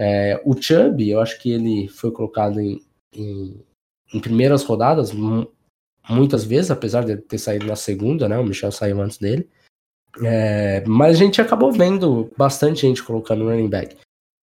[0.00, 2.80] É, o Chubb, eu acho que ele foi colocado em,
[3.12, 3.60] em,
[4.14, 5.50] em primeiras rodadas mu-
[6.08, 8.38] muitas vezes, apesar de ter saído na segunda, né?
[8.38, 9.48] O Michel saiu antes dele.
[10.22, 13.96] É, mas a gente acabou vendo bastante gente colocando running back.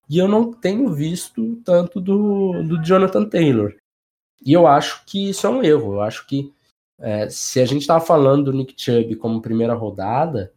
[0.09, 3.75] E eu não tenho visto tanto do, do Jonathan Taylor.
[4.45, 5.95] E eu acho que isso é um erro.
[5.95, 6.53] Eu acho que
[6.99, 10.53] é, se a gente estava falando do Nick Chubb como primeira rodada,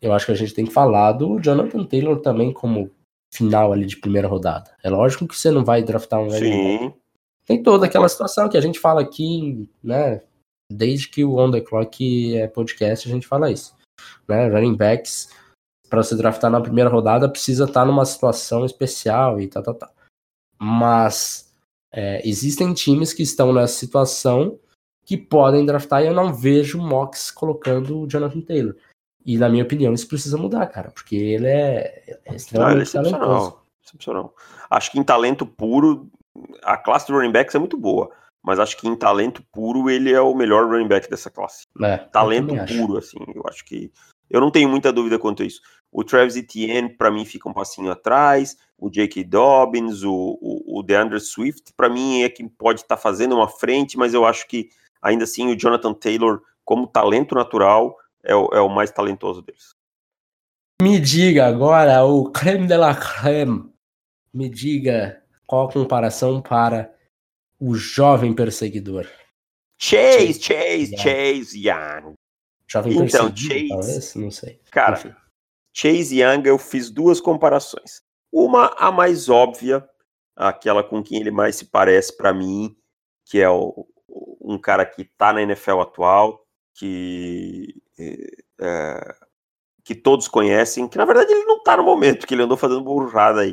[0.00, 2.90] eu acho que a gente tem que falar do Jonathan Taylor também como
[3.34, 4.70] final ali de primeira rodada.
[4.82, 6.44] É lógico que você não vai draftar um back.
[6.44, 6.94] Sim.
[7.46, 10.22] Tem toda aquela situação que a gente fala aqui, né?
[10.70, 13.74] Desde que o On The Clock é podcast, a gente fala isso.
[14.28, 14.48] Né?
[14.48, 15.30] Running backs,
[15.88, 19.90] para você draftar na primeira rodada, precisa estar numa situação especial e tal, tal, tal.
[20.60, 21.54] Mas
[21.92, 24.58] é, existem times que estão nessa situação
[25.06, 28.76] que podem draftar e eu não vejo mocks colocando o Jonathan Taylor.
[29.24, 32.82] E na minha opinião, isso precisa mudar, cara, porque ele é, é Não, ele é
[32.82, 33.08] extremamente talentoso.
[33.12, 33.66] excepcional.
[33.84, 34.34] excepcional.
[34.70, 36.10] Acho que em talento puro,
[36.62, 38.10] a classe de running backs é muito boa.
[38.42, 41.66] Mas acho que em talento puro, ele é o melhor running back dessa classe.
[41.82, 42.78] É, Talento também acho.
[42.78, 43.18] puro, assim.
[43.34, 43.92] Eu acho que.
[44.30, 45.60] Eu não tenho muita dúvida quanto a isso.
[45.90, 48.56] O Travis Etienne, para mim, fica um passinho atrás.
[48.78, 49.24] O J.K.
[49.24, 53.98] Dobbins, o, o, o DeAndre Swift, para mim, é quem pode estar fazendo uma frente,
[53.98, 54.68] mas eu acho que,
[55.02, 59.74] ainda assim, o Jonathan Taylor, como talento natural, é o, é o mais talentoso deles.
[60.80, 63.72] Me diga agora o creme de la creme.
[64.32, 66.94] Me diga qual a comparação para
[67.58, 69.06] o jovem perseguidor.
[69.76, 70.96] Chase, Chase.
[70.96, 72.14] Chase Young.
[72.66, 74.14] Jovem então, Chase, talvez?
[74.14, 74.60] Não sei.
[74.70, 75.14] Cara, Enfim.
[75.72, 78.02] Chase Young eu fiz duas comparações.
[78.30, 79.88] Uma, a mais óbvia,
[80.36, 82.76] aquela com quem ele mais se parece para mim,
[83.24, 83.86] que é o,
[84.40, 86.44] um cara que tá na NFL atual,
[86.74, 89.14] que é,
[89.84, 92.82] que todos conhecem, que na verdade ele não tá no momento, que ele andou fazendo
[92.82, 93.52] burrada aí,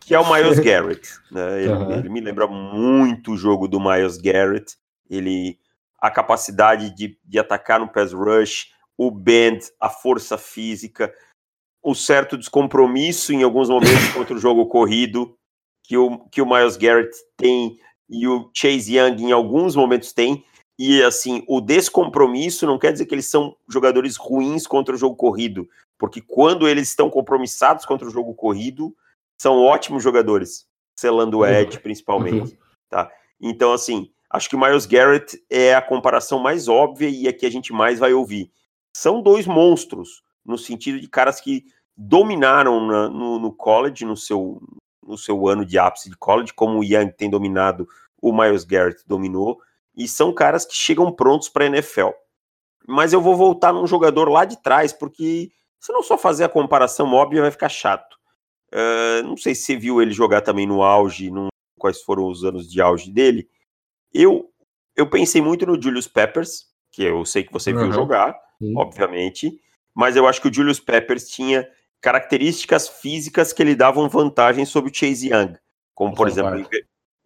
[0.00, 1.08] que é o Miles Garrett.
[1.30, 1.62] Né?
[1.62, 1.92] Ele, uhum.
[1.92, 4.76] ele, me lembra muito o jogo do Miles Garrett.
[5.08, 5.58] Ele
[6.00, 11.12] a capacidade de, de atacar no pass rush, o bend, a força física,
[11.82, 15.36] o certo descompromisso em alguns momentos contra o jogo corrido
[15.84, 17.78] que o, que o Miles Garrett tem
[18.08, 20.44] e o Chase Young em alguns momentos tem.
[20.82, 25.14] E assim, o descompromisso não quer dizer que eles são jogadores ruins contra o jogo
[25.14, 25.68] corrido,
[25.98, 28.96] porque quando eles estão compromissados contra o jogo corrido,
[29.38, 30.66] são ótimos jogadores,
[30.98, 31.82] selando o Edge uhum.
[31.82, 32.58] principalmente,
[32.88, 33.12] tá?
[33.38, 37.44] Então assim, acho que o Miles Garrett é a comparação mais óbvia e a que
[37.44, 38.50] a gente mais vai ouvir.
[38.96, 44.62] São dois monstros, no sentido de caras que dominaram na, no, no, college, no seu,
[45.06, 47.86] no seu ano de ápice de college, como o Young tem dominado,
[48.18, 49.60] o Miles Garrett dominou,
[50.00, 52.08] e são caras que chegam prontos para a NFL.
[52.88, 56.48] Mas eu vou voltar num jogador lá de trás, porque se não só fazer a
[56.48, 58.16] comparação óbvia, vai ficar chato.
[58.72, 61.48] Uh, não sei se você viu ele jogar também no auge, não,
[61.78, 63.46] quais foram os anos de auge dele.
[64.12, 64.50] Eu,
[64.96, 67.82] eu pensei muito no Julius Peppers, que eu sei que você uhum.
[67.82, 68.72] viu jogar, Sim.
[68.78, 69.60] obviamente,
[69.94, 71.68] mas eu acho que o Julius Peppers tinha
[72.00, 75.58] características físicas que lhe davam vantagem sobre o Chase Young,
[75.94, 76.66] como, por exemplo,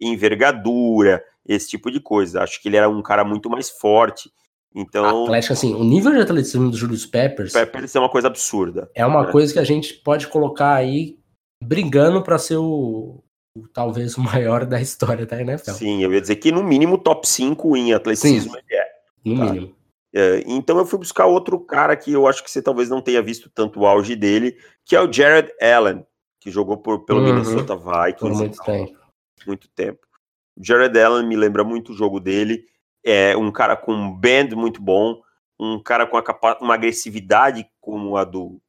[0.01, 2.41] envergadura, esse tipo de coisa.
[2.41, 4.31] Acho que ele era um cara muito mais forte.
[4.75, 5.23] Então.
[5.23, 7.53] Atlético, assim, o nível de atleticismo do Julius Peppers.
[7.53, 8.89] Peppers é uma coisa absurda.
[8.93, 9.31] É uma né?
[9.31, 11.17] coisa que a gente pode colocar aí
[11.63, 13.23] brigando para ser o,
[13.55, 15.71] o, talvez o maior da história da NFL.
[15.71, 18.87] Sim, eu ia dizer que no mínimo top 5 em atleticismo Sim, ele é.
[19.23, 19.45] No tá?
[19.45, 19.75] mínimo.
[20.13, 23.21] É, então eu fui buscar outro cara que eu acho que você talvez não tenha
[23.21, 26.05] visto tanto o auge dele, que é o Jared Allen,
[26.39, 27.33] que jogou por, pelo uhum.
[27.33, 28.19] Minnesota Vikings.
[28.19, 28.97] Por muito tempo.
[29.45, 30.04] Muito tempo.
[30.57, 32.65] Jared Allen me lembra muito o jogo dele.
[33.03, 35.21] É um cara com um band muito bom,
[35.59, 36.17] um cara com
[36.61, 38.59] uma agressividade como a do,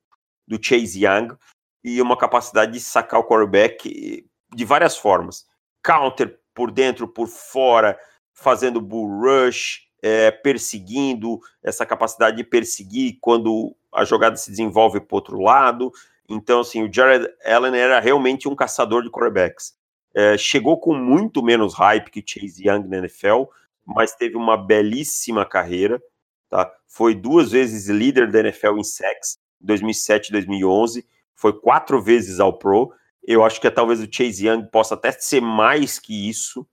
[0.47, 1.37] do Chase Young
[1.83, 5.47] e uma capacidade de sacar o quarterback de várias formas.
[5.83, 7.99] Counter por dentro, por fora,
[8.35, 15.17] fazendo bull rush, é, perseguindo, essa capacidade de perseguir quando a jogada se desenvolve para
[15.17, 15.93] outro lado.
[16.29, 19.76] Então, assim, o Jared Allen era realmente um caçador de quarterbacks.
[20.17, 23.45] É, chegou com muito menos hype que Chase Young na NFL,
[23.85, 26.03] mas teve uma belíssima carreira.
[26.49, 26.73] Tá?
[26.89, 31.07] Foi duas vezes líder da NFL em sacks, 2007 e 2011.
[31.35, 32.93] Foi quatro vezes ao Pro.
[33.23, 36.67] Eu acho que talvez o Chase Young possa até ser mais que isso.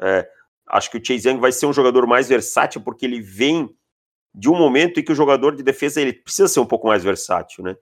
[0.00, 0.26] É,
[0.68, 3.70] Acho que o Chase Young vai ser um jogador mais versátil porque ele vem
[4.34, 7.04] de um momento em que o jogador de defesa ele precisa ser um pouco mais
[7.04, 7.76] versátil, né?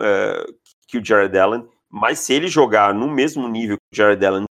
[0.00, 0.44] É,
[0.86, 1.66] que o Jared Allen.
[1.90, 4.44] Mas se ele jogar no mesmo nível que o Jared Allen,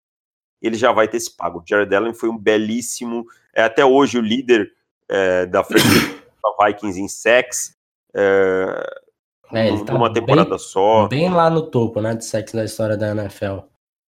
[0.62, 1.60] ele já vai ter esse pago.
[1.60, 4.72] O Jared Allen foi um belíssimo, é até hoje o líder
[5.08, 5.62] é, da
[6.66, 7.72] Vikings em sacks.
[8.14, 9.00] É,
[9.54, 11.08] é, ele tá numa temporada bem, só.
[11.08, 13.60] Bem lá no topo, né, de sacks da história da NFL.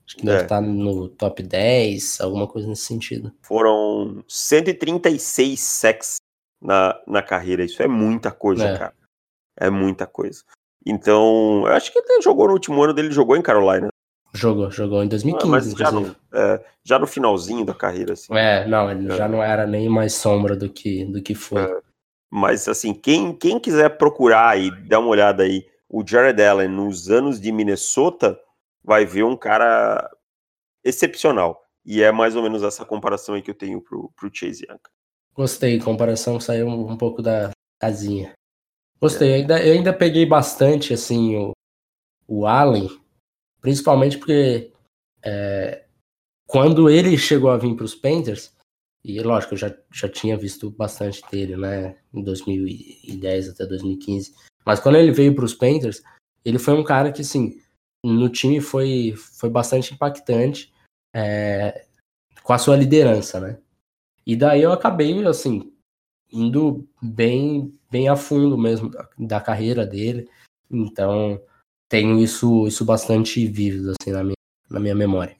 [0.05, 0.41] Acho que deve é.
[0.41, 3.32] estar no top 10, alguma coisa nesse sentido.
[3.43, 6.15] Foram 136 sacks
[6.59, 7.63] na, na carreira.
[7.63, 8.77] Isso é muita coisa, é.
[8.77, 8.93] cara.
[9.55, 10.43] É muita coisa.
[10.86, 13.89] Então, eu acho que ele jogou no último ano dele, jogou em Carolina.
[14.34, 15.43] Jogou, jogou em 2015.
[15.43, 18.34] Ah, mas já no, é, já no, finalzinho da carreira, assim.
[18.36, 19.15] É, não, ele é.
[19.15, 21.63] já não era nem mais sombra do que, do que foi.
[21.63, 21.82] É.
[22.32, 27.09] Mas, assim, quem, quem quiser procurar e dar uma olhada aí, o Jared Allen nos
[27.09, 28.39] anos de Minnesota,
[28.84, 30.07] vai ver um cara
[30.84, 31.59] excepcional.
[31.84, 34.80] E é mais ou menos essa comparação aí que eu tenho pro, pro Chase Young.
[35.34, 37.49] Gostei, comparação saiu um, um pouco da
[37.80, 38.34] casinha.
[39.02, 41.52] Gostei, eu, ainda, eu ainda peguei bastante assim o,
[42.28, 42.89] o Allen,
[43.62, 44.74] principalmente porque
[45.24, 45.86] é,
[46.45, 48.54] quando ele chegou a vir para os Panthers,
[49.04, 54.36] e lógico, eu já, já tinha visto bastante dele, né, em 2010 até 2015,
[54.66, 56.04] mas quando ele veio para os Panthers,
[56.43, 57.62] ele foi um cara que, assim,
[58.04, 60.74] no time foi, foi bastante impactante
[61.14, 61.86] é,
[62.43, 63.60] com a sua liderança, né?
[64.26, 65.74] E daí eu acabei, assim,
[66.32, 70.30] indo bem, bem a fundo mesmo da, carreira dele.
[70.69, 71.41] Então,
[71.88, 74.36] tenho isso, isso bastante vívido, assim, na minha,
[74.69, 75.36] na minha memória.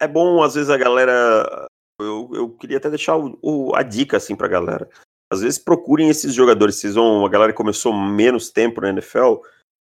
[0.00, 1.66] É bom, às vezes, a galera...
[2.00, 4.88] Eu, eu queria até deixar o, o, a dica, assim, pra galera.
[5.32, 6.76] Às vezes procurem esses jogadores.
[6.76, 7.24] Vocês vão...
[7.24, 9.36] A galera começou menos tempo na NFL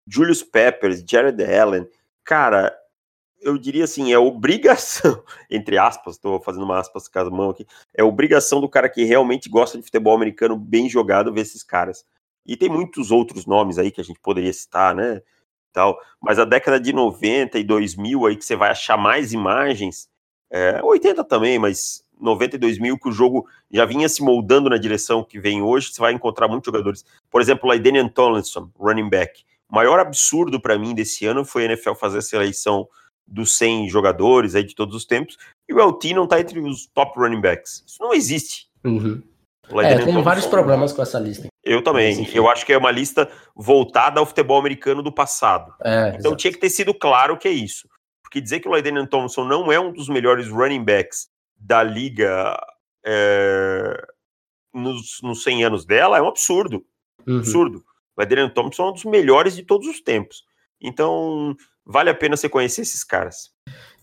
[0.10, 1.88] Julius Peppers, Jared Allen,
[2.26, 2.76] cara,
[3.42, 7.66] eu diria assim, é obrigação, entre aspas, estou fazendo uma aspas com a mão aqui,
[7.94, 12.06] é obrigação do cara que realmente gosta de futebol americano bem jogado ver esses caras.
[12.46, 15.22] E tem muitos outros nomes aí que a gente poderia citar, né?
[15.72, 20.10] Tal, mas a década de 90 e 2000 aí que você vai achar mais imagens,
[20.50, 24.78] é, 80 também, mas 90 e 2000 que o jogo já vinha se moldando na
[24.78, 27.06] direção que vem hoje, você vai encontrar muitos jogadores.
[27.30, 29.44] Por exemplo, Daniel Tomlinson, running back.
[29.70, 32.88] O maior absurdo para mim desse ano foi a NFL fazer a seleção
[33.32, 36.88] dos 100 jogadores aí de todos os tempos, e o LT não tá entre os
[36.88, 37.84] top running backs.
[37.86, 38.68] Isso não existe.
[38.84, 39.22] Uhum.
[39.84, 41.48] É, eu tenho vários problemas com essa lista.
[41.64, 42.28] Eu também.
[42.34, 45.74] Eu acho que é uma lista voltada ao futebol americano do passado.
[45.84, 46.40] É, então exatamente.
[46.40, 47.88] tinha que ter sido claro que é isso.
[48.24, 52.58] Porque dizer que o Lydanian Thompson não é um dos melhores running backs da liga
[53.06, 54.08] é,
[54.74, 56.84] nos, nos 100 anos dela é um absurdo.
[57.28, 57.38] Uhum.
[57.38, 57.84] Absurdo.
[58.16, 60.44] O Lydanian Thompson é um dos melhores de todos os tempos.
[60.82, 61.56] Então,
[61.90, 63.50] vale a pena você conhecer esses caras.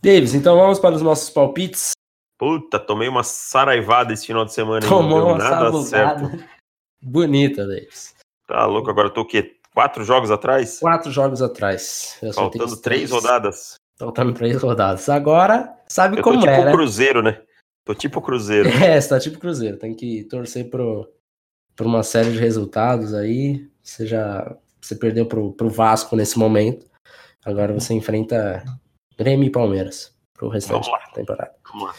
[0.02, 1.92] Davis, então vamos para os nossos palpites.
[2.38, 4.86] Puta, tomei uma saraivada esse final de semana.
[4.86, 6.44] Tomou uma nada certo.
[7.00, 8.14] Bonita, Davis.
[8.46, 9.56] Tá louco, agora eu tô o quê?
[9.72, 10.78] Quatro jogos atrás?
[10.80, 12.18] Quatro jogos atrás.
[12.20, 13.74] Eu Faltando três rodadas.
[13.98, 15.08] Faltando três rodadas.
[15.08, 16.72] Agora, sabe eu como tipo é, né?
[16.72, 17.40] Cruzeiro, né?
[17.84, 18.68] Tô tipo Cruzeiro.
[18.82, 19.78] É, você tá tipo Cruzeiro.
[19.78, 21.10] Tem que torcer pro,
[21.74, 23.66] por uma série de resultados aí.
[23.82, 26.86] Você já você perdeu pro, pro Vasco nesse momento.
[27.46, 28.64] Agora você enfrenta
[29.16, 31.54] Grêmio e Palmeiras pro restante da temporada.
[31.72, 31.94] Vamos lá.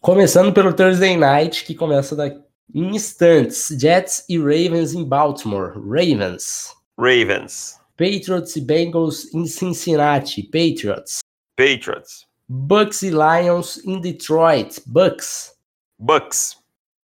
[0.00, 2.42] Começando pelo Thursday Night, que começa daqui
[2.74, 3.68] em instantes.
[3.78, 5.74] Jets e Ravens em Baltimore.
[5.74, 6.74] Ravens.
[6.98, 7.78] Ravens.
[7.94, 10.44] Patriots e Bengals em Cincinnati.
[10.44, 11.18] Patriots.
[11.54, 12.26] Patriots.
[12.48, 14.80] Bucks e Lions em Detroit.
[14.86, 15.54] Bucks.
[15.98, 16.56] Bucks.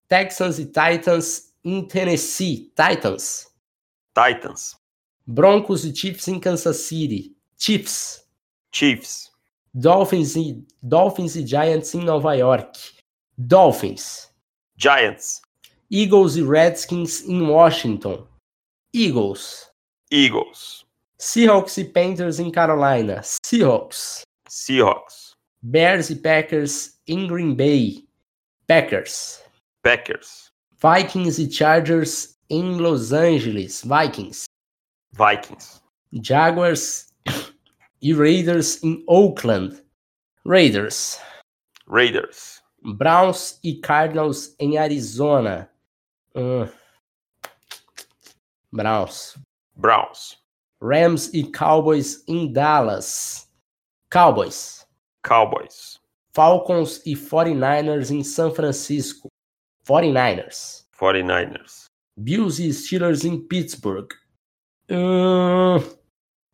[0.08, 2.72] Texans e Titans em Tennessee.
[2.74, 3.48] Titans.
[4.14, 4.76] Titans.
[5.26, 7.35] Broncos e Chiefs em Kansas City.
[7.58, 8.26] Chiefs.
[8.72, 9.30] Chiefs.
[9.74, 12.78] Dolphins e, Dolphins e Giants em Nova York.
[13.36, 14.30] Dolphins.
[14.76, 15.42] Giants.
[15.90, 18.26] Eagles e Redskins em Washington.
[18.94, 19.70] Eagles.
[20.10, 20.84] Eagles.
[21.18, 23.22] Seahawks e Panthers em Carolina.
[23.22, 24.22] Seahawks.
[24.48, 25.34] Seahawks.
[25.62, 28.06] Bears e Packers em Green Bay.
[28.66, 29.42] Packers.
[29.82, 30.50] Packers.
[30.82, 33.82] Vikings e Chargers em Los Angeles.
[33.82, 34.44] Vikings.
[35.12, 35.80] Vikings.
[36.12, 37.05] Jaguars
[38.00, 39.82] e Raiders em Oakland.
[40.44, 41.18] Raiders.
[41.88, 42.62] Raiders.
[42.82, 45.70] Browns e Cardinals em Arizona.
[46.34, 46.70] Uh.
[48.72, 49.38] Browns.
[49.74, 50.38] Browns.
[50.80, 53.50] Rams e Cowboys em Dallas.
[54.10, 54.86] Cowboys.
[55.22, 55.98] Cowboys.
[56.32, 59.28] Falcons e 49ers em São Francisco.
[59.86, 60.86] 49ers.
[60.98, 61.86] 49ers.
[62.16, 64.12] Bills e Steelers em Pittsburgh.
[64.90, 65.82] Uh,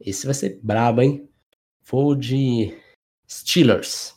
[0.01, 1.28] esse vai ser brabo, hein?
[1.85, 2.76] Vou de
[3.28, 4.14] Steelers.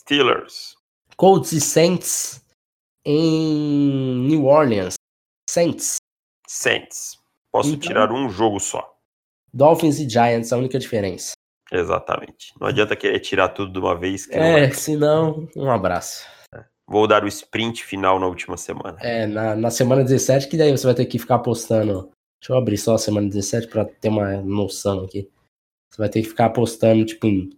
[0.00, 0.76] Steelers.
[1.16, 2.44] Colts e Saints
[3.04, 4.94] em New Orleans.
[5.48, 5.96] Saints.
[6.46, 7.18] Saints.
[7.52, 8.96] Posso então, tirar um jogo só.
[9.52, 11.32] Dolphins e Giants, a única diferença.
[11.72, 12.52] Exatamente.
[12.60, 14.28] Não adianta querer tirar tudo de uma vez.
[14.30, 16.26] é, senão, um abraço.
[16.54, 16.64] É.
[16.86, 18.98] Vou dar o sprint final na última semana.
[19.00, 22.10] É, na, na semana 17, que daí você vai ter que ficar postando
[22.40, 25.28] Deixa eu abrir só a semana 17 para ter uma noção aqui.
[25.90, 27.50] Você vai ter que ficar apostando, tipo, em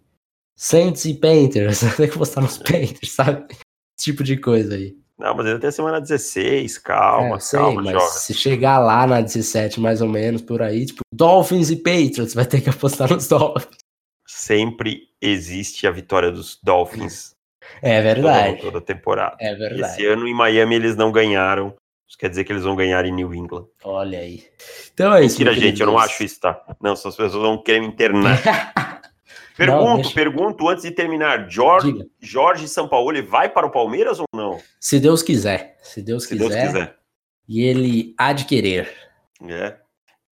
[0.57, 1.83] Saints e Painters.
[1.85, 3.47] Vai ter que postar nos Painters, sabe?
[3.51, 4.97] Esse tipo de coisa aí.
[5.18, 8.07] Não, mas tem a semana 16, calma, é, sei, calma, mas joga.
[8.07, 12.47] Se chegar lá na 17, mais ou menos, por aí, tipo, Dolphins e Patriots, vai
[12.47, 13.76] ter que apostar nos Dolphins.
[14.26, 17.35] Sempre existe a vitória dos Dolphins.
[17.83, 18.57] É verdade.
[18.57, 19.37] Toda, toda temporada.
[19.39, 19.93] É verdade.
[19.93, 21.74] Esse ano em Miami eles não ganharam.
[22.11, 23.67] Isso quer dizer que eles vão ganhar em New England.
[23.85, 24.43] Olha aí.
[24.93, 25.39] Então é isso.
[25.39, 26.61] Mentira, gente, eu não acho isso, tá?
[26.83, 28.37] Não, essas pessoas vão querer me internar.
[29.57, 30.13] pergunto, não, deixa...
[30.13, 31.49] pergunto antes de terminar.
[31.49, 34.61] Jorge, Jorge Sampaoli vai para o Palmeiras ou não?
[34.81, 35.77] Se Deus quiser.
[35.85, 36.97] Se Deus, Se quiser, Deus quiser.
[37.49, 38.93] E ele há de querer.
[39.47, 39.77] É.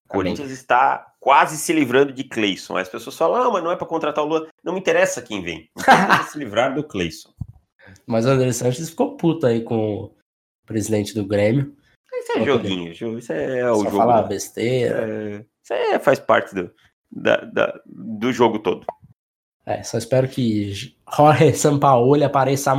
[0.09, 2.79] Corinthians está quase se livrando de Cleison.
[2.79, 4.49] As pessoas falam, ah, mas não é para contratar o Lula.
[4.64, 5.68] Não me interessa quem vem.
[5.77, 7.29] Não se livrar do Cleison.
[8.05, 10.12] Mas o André Sanches ficou puto aí com
[10.67, 11.75] presidente do Grêmio.
[12.14, 13.97] Isso é joguinho, isso é o Só jogo.
[13.97, 15.07] falar besteira.
[15.09, 16.71] É, isso é, faz parte do,
[17.11, 18.85] da, da, do jogo todo.
[19.64, 22.77] É, só espero que Jorge Sampaoli apareça.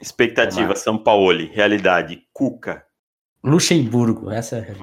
[0.00, 1.46] Expectativa, Sampaoli.
[1.46, 2.84] Realidade, Cuca.
[3.44, 4.74] Luxemburgo, essa é.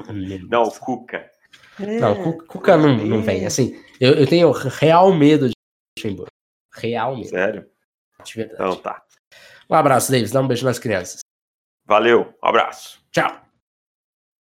[0.50, 1.30] Não, Cuca.
[1.80, 3.46] Não, Cuca não, não vem.
[3.46, 5.54] Assim, eu, eu tenho real medo de
[5.98, 6.32] Luxemburgo.
[6.74, 7.30] Real medo.
[7.30, 7.66] Sério?
[8.24, 8.62] De verdade.
[8.62, 9.04] Então tá.
[9.70, 10.32] Um abraço, Davis.
[10.32, 11.22] Dá um beijo nas crianças.
[11.86, 13.02] Valeu, um abraço.
[13.12, 13.43] Tchau.